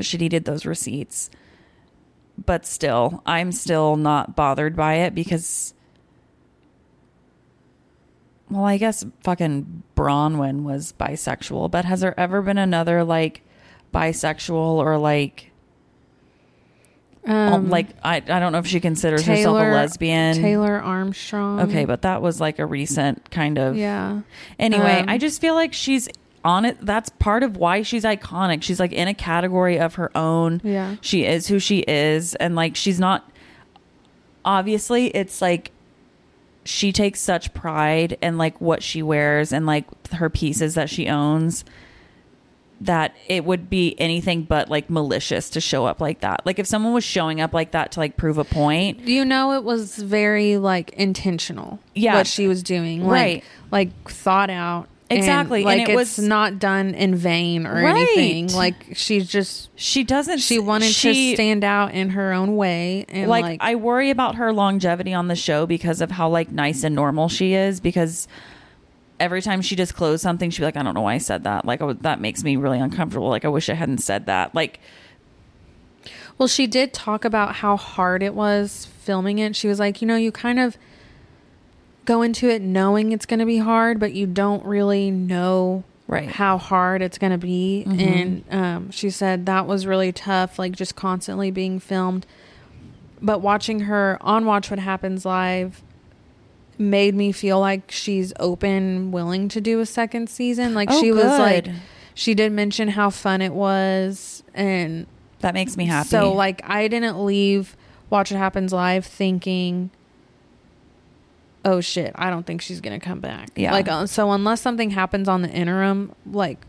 [0.00, 1.30] she needed those receipts
[2.46, 5.74] but still i'm still not bothered by it because
[8.50, 13.42] well i guess fucking Braunwyn was bisexual but has there ever been another like
[13.92, 15.46] bisexual or like
[17.26, 21.60] um, like I, I don't know if she considers herself a lesbian Taylor Armstrong.
[21.60, 24.22] okay but that was like a recent kind of yeah,
[24.58, 26.08] Anyway, Um, I just feel like she's
[26.44, 26.78] on it.
[26.80, 28.62] That's part of why she's iconic.
[28.62, 30.60] She's like in a category of her own.
[30.64, 30.96] Yeah.
[31.00, 32.34] She is who she is.
[32.36, 33.30] And like, she's not,
[34.44, 35.72] obviously, it's like
[36.64, 41.08] she takes such pride in like what she wears and like her pieces that she
[41.08, 41.64] owns
[42.82, 46.40] that it would be anything but like malicious to show up like that.
[46.46, 49.52] Like, if someone was showing up like that to like prove a point, you know
[49.52, 51.78] it was very like intentional.
[51.94, 52.14] Yeah.
[52.14, 53.44] what she was doing, like, Right.
[53.70, 54.88] Like thought out.
[55.10, 57.96] And, Exactly, and like it it's was- not done in vain or Right.
[57.96, 58.48] anything.
[58.52, 63.04] Like she's just she doesn't, she wanted she- to stand out in her own way
[63.08, 66.52] and like, like, I worry about her longevity on the show because of how like
[66.52, 68.28] nice and normal she is because
[69.18, 71.64] every time she disclosed something she'd be like I don't know why I said that
[71.64, 74.78] like would- that makes me really uncomfortable like I wish I hadn't said that like
[76.38, 79.54] Well, she did talk about how hard it was filming it.
[79.54, 80.78] She was like, you know, you kind of
[82.10, 86.24] go into it knowing it's going to be hard, but you don't really know Right.
[86.24, 86.32] Mm-hmm.
[86.32, 87.84] how hard it's going to be.
[87.86, 92.26] And um, she said that was really tough, like just constantly being filmed.
[93.22, 95.82] But watching her on Watch What Happens Live
[96.78, 100.74] made me feel like she's open, willing to do a second season.
[100.74, 101.68] Like Oh, she was like,
[102.14, 105.06] she did mention how fun it was and
[105.40, 107.76] that makes me happy so like I didn't leave
[108.10, 109.90] Watch What Happens Live thinking
[111.64, 113.50] oh shit, I don't think she's to come back.
[113.56, 113.72] Yeah.
[113.72, 116.64] Like uh, so unless something happens on the interim like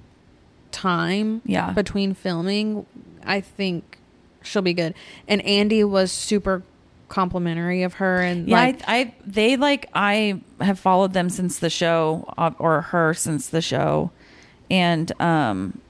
[0.71, 1.71] time Yeah.
[1.71, 2.85] between filming,
[3.25, 3.99] I think
[4.41, 4.93] she'll be good.
[5.27, 6.63] And Andy was super
[7.09, 11.59] complimentary of her and yeah like I, I they like I have followed them since
[11.59, 14.11] the show uh, or her since the show
[14.69, 15.81] and um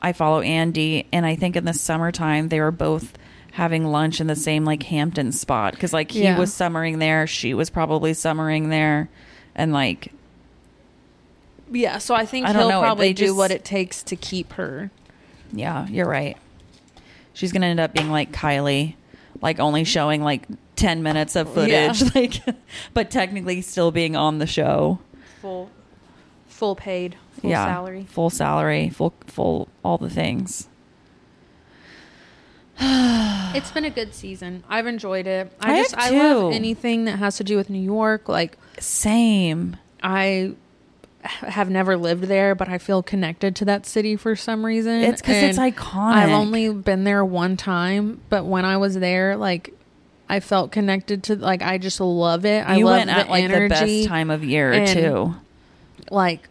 [0.00, 3.12] I follow Andy and I think in the summertime they were both
[3.52, 6.38] having lunch in the same like Hampton spot because like he Yeah.
[6.38, 9.08] was summering there she was probably summering there
[9.54, 10.12] and like
[11.70, 14.16] yeah, so I think I he'll know, probably they do just- what it takes to
[14.16, 14.90] keep her.
[15.52, 16.36] yeah you're right
[17.32, 18.94] she's gonna end up being like Kylie
[19.40, 20.46] like only showing like
[20.76, 22.10] 10 minutes of footage Yeah.
[22.14, 22.34] like
[22.94, 24.98] but technically still being on the show
[25.42, 25.70] Full
[26.48, 28.04] full paid, full yeah, salary.
[28.08, 30.66] full salary, full full all the things.
[33.54, 34.62] It's been a good season.
[34.68, 35.50] I've enjoyed it.
[35.60, 38.28] I, I just I love anything that has to do with New York.
[38.28, 39.76] Like Same.
[40.02, 40.52] I
[41.22, 45.00] have never lived there, but I feel connected to that city for some reason.
[45.00, 46.12] It's because it's iconic.
[46.14, 49.74] I've only been there one time, but when I was there, like
[50.28, 52.68] I felt connected to like I just love it.
[52.68, 53.62] I you love went the at like energy.
[53.62, 55.34] the best time of year and- too.
[56.10, 56.48] Like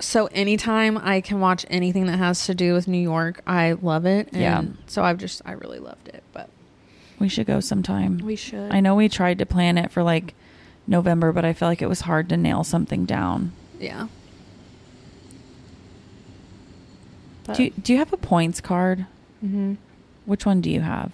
[0.00, 4.06] so anytime I can watch anything that has to do with New York, I love
[4.06, 4.28] it.
[4.32, 4.62] And Yeah.
[4.86, 6.22] So I've just I really loved it.
[6.32, 6.48] But
[7.18, 8.18] We should go sometime.
[8.18, 8.70] we should.
[8.72, 10.34] I know we tried to plan it for like
[10.86, 13.52] November, but I feel like it was hard to nail something down.
[13.80, 14.08] Yeah.
[17.54, 19.06] Do you, do you have a points card?
[19.42, 19.74] Mm-hmm.
[20.26, 21.12] Which one do you have?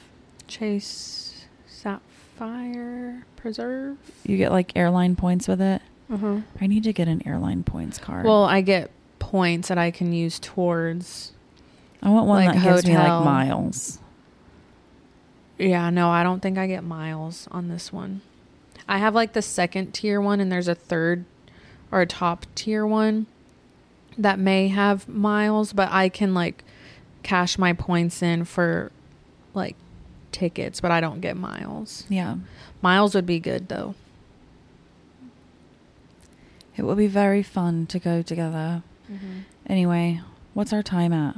[0.48, 3.98] Chase Sapphire Preserve.
[4.24, 5.80] You get like airline points with it.
[6.10, 6.40] Uh-huh.
[6.60, 8.26] I need to get an airline points card.
[8.26, 11.32] Well, I get points that I can use towards.
[12.02, 13.98] I want one like that gives me like miles.
[15.58, 18.20] Yeah, no, I don't think I get miles on this one.
[18.86, 21.24] I have like the second tier one, and there's a third
[21.90, 23.26] or a top tier one
[24.18, 26.64] that may have miles, but I can like
[27.22, 28.92] cash my points in for
[29.54, 29.76] like
[30.32, 32.04] tickets, but I don't get miles.
[32.08, 32.36] Yeah.
[32.82, 33.94] Miles would be good though.
[36.76, 38.82] It will be very fun to go together.
[39.10, 39.40] Mm-hmm.
[39.66, 40.20] Anyway,
[40.54, 41.36] what's our time at?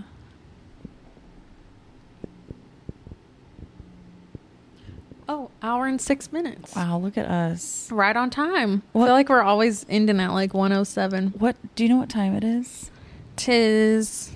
[5.29, 6.75] Oh, hour and six minutes.
[6.77, 7.91] Wow, look at us.
[7.91, 8.83] Right on time.
[8.95, 11.35] I What- feel like we're always ending at like 107.
[11.39, 12.91] What do you know what time it is?
[13.35, 14.31] Tis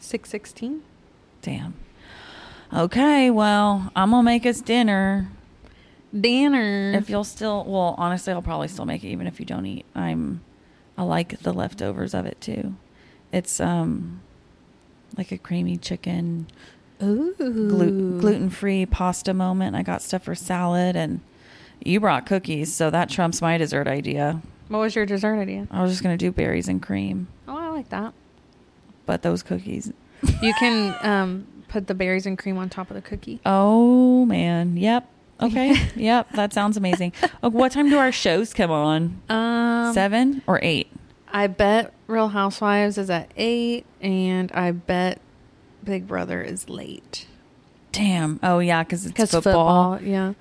[0.00, 0.82] 616.
[1.42, 1.74] Damn.
[2.72, 5.28] Okay, well, I'm gonna make us dinner.
[6.18, 6.92] Dinner.
[6.94, 9.84] If you'll still, well, honestly, I'll probably still make it even if you don't eat.
[9.94, 10.42] I'm,
[10.96, 12.74] I like the leftovers of it too.
[13.32, 14.20] It's um,
[15.16, 16.46] like a creamy chicken,
[17.02, 17.34] Ooh.
[17.36, 19.74] glu- gluten free pasta moment.
[19.74, 21.20] I got stuff for salad, and
[21.84, 24.40] you brought cookies, so that trumps my dessert idea.
[24.68, 25.66] What was your dessert idea?
[25.72, 28.14] I was just gonna do berries and cream, Oh, I like that.
[29.04, 29.92] but those cookies.
[30.40, 33.40] You can um, put the berries and cream on top of the cookie.
[33.44, 35.08] Oh man, yep.
[35.40, 36.30] Okay, yep.
[36.32, 37.12] That sounds amazing.
[37.42, 39.20] Oh, what time do our shows come on?
[39.28, 40.88] Um, Seven or eight?
[41.28, 45.20] I bet Real Housewives is at 8, and I bet
[45.82, 47.26] Big Brother is late.
[47.90, 48.38] Damn.
[48.42, 49.94] Oh yeah, because it's Because football.
[49.94, 50.08] football.
[50.08, 50.34] yeah.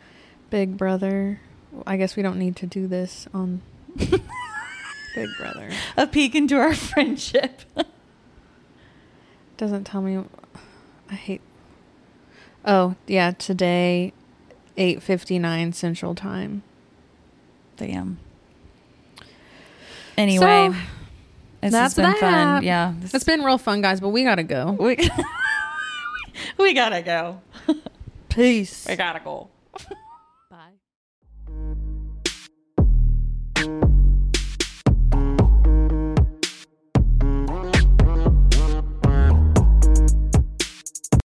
[0.52, 1.40] Big Brother.
[1.88, 3.62] I guess we don't need to do this on
[3.96, 5.70] Big Brother.
[5.98, 7.62] A peek into our friendship.
[9.58, 10.24] Doesn't tell me.
[11.10, 11.42] I hate.
[12.66, 14.14] Oh yeah, today,
[14.78, 16.64] eight fifty nine Central Time.
[17.78, 18.20] Damn.
[20.18, 20.78] Anyway, So,
[21.62, 22.20] this that's has been that.
[22.20, 22.64] fun.
[22.64, 24.72] Yeah, this It's been real fun, guys, but we gotta go.
[24.80, 24.98] we,
[26.60, 27.42] we gotta go.
[28.30, 28.86] Peace.
[28.88, 29.50] We gotta go.
[29.90, 29.96] Bye.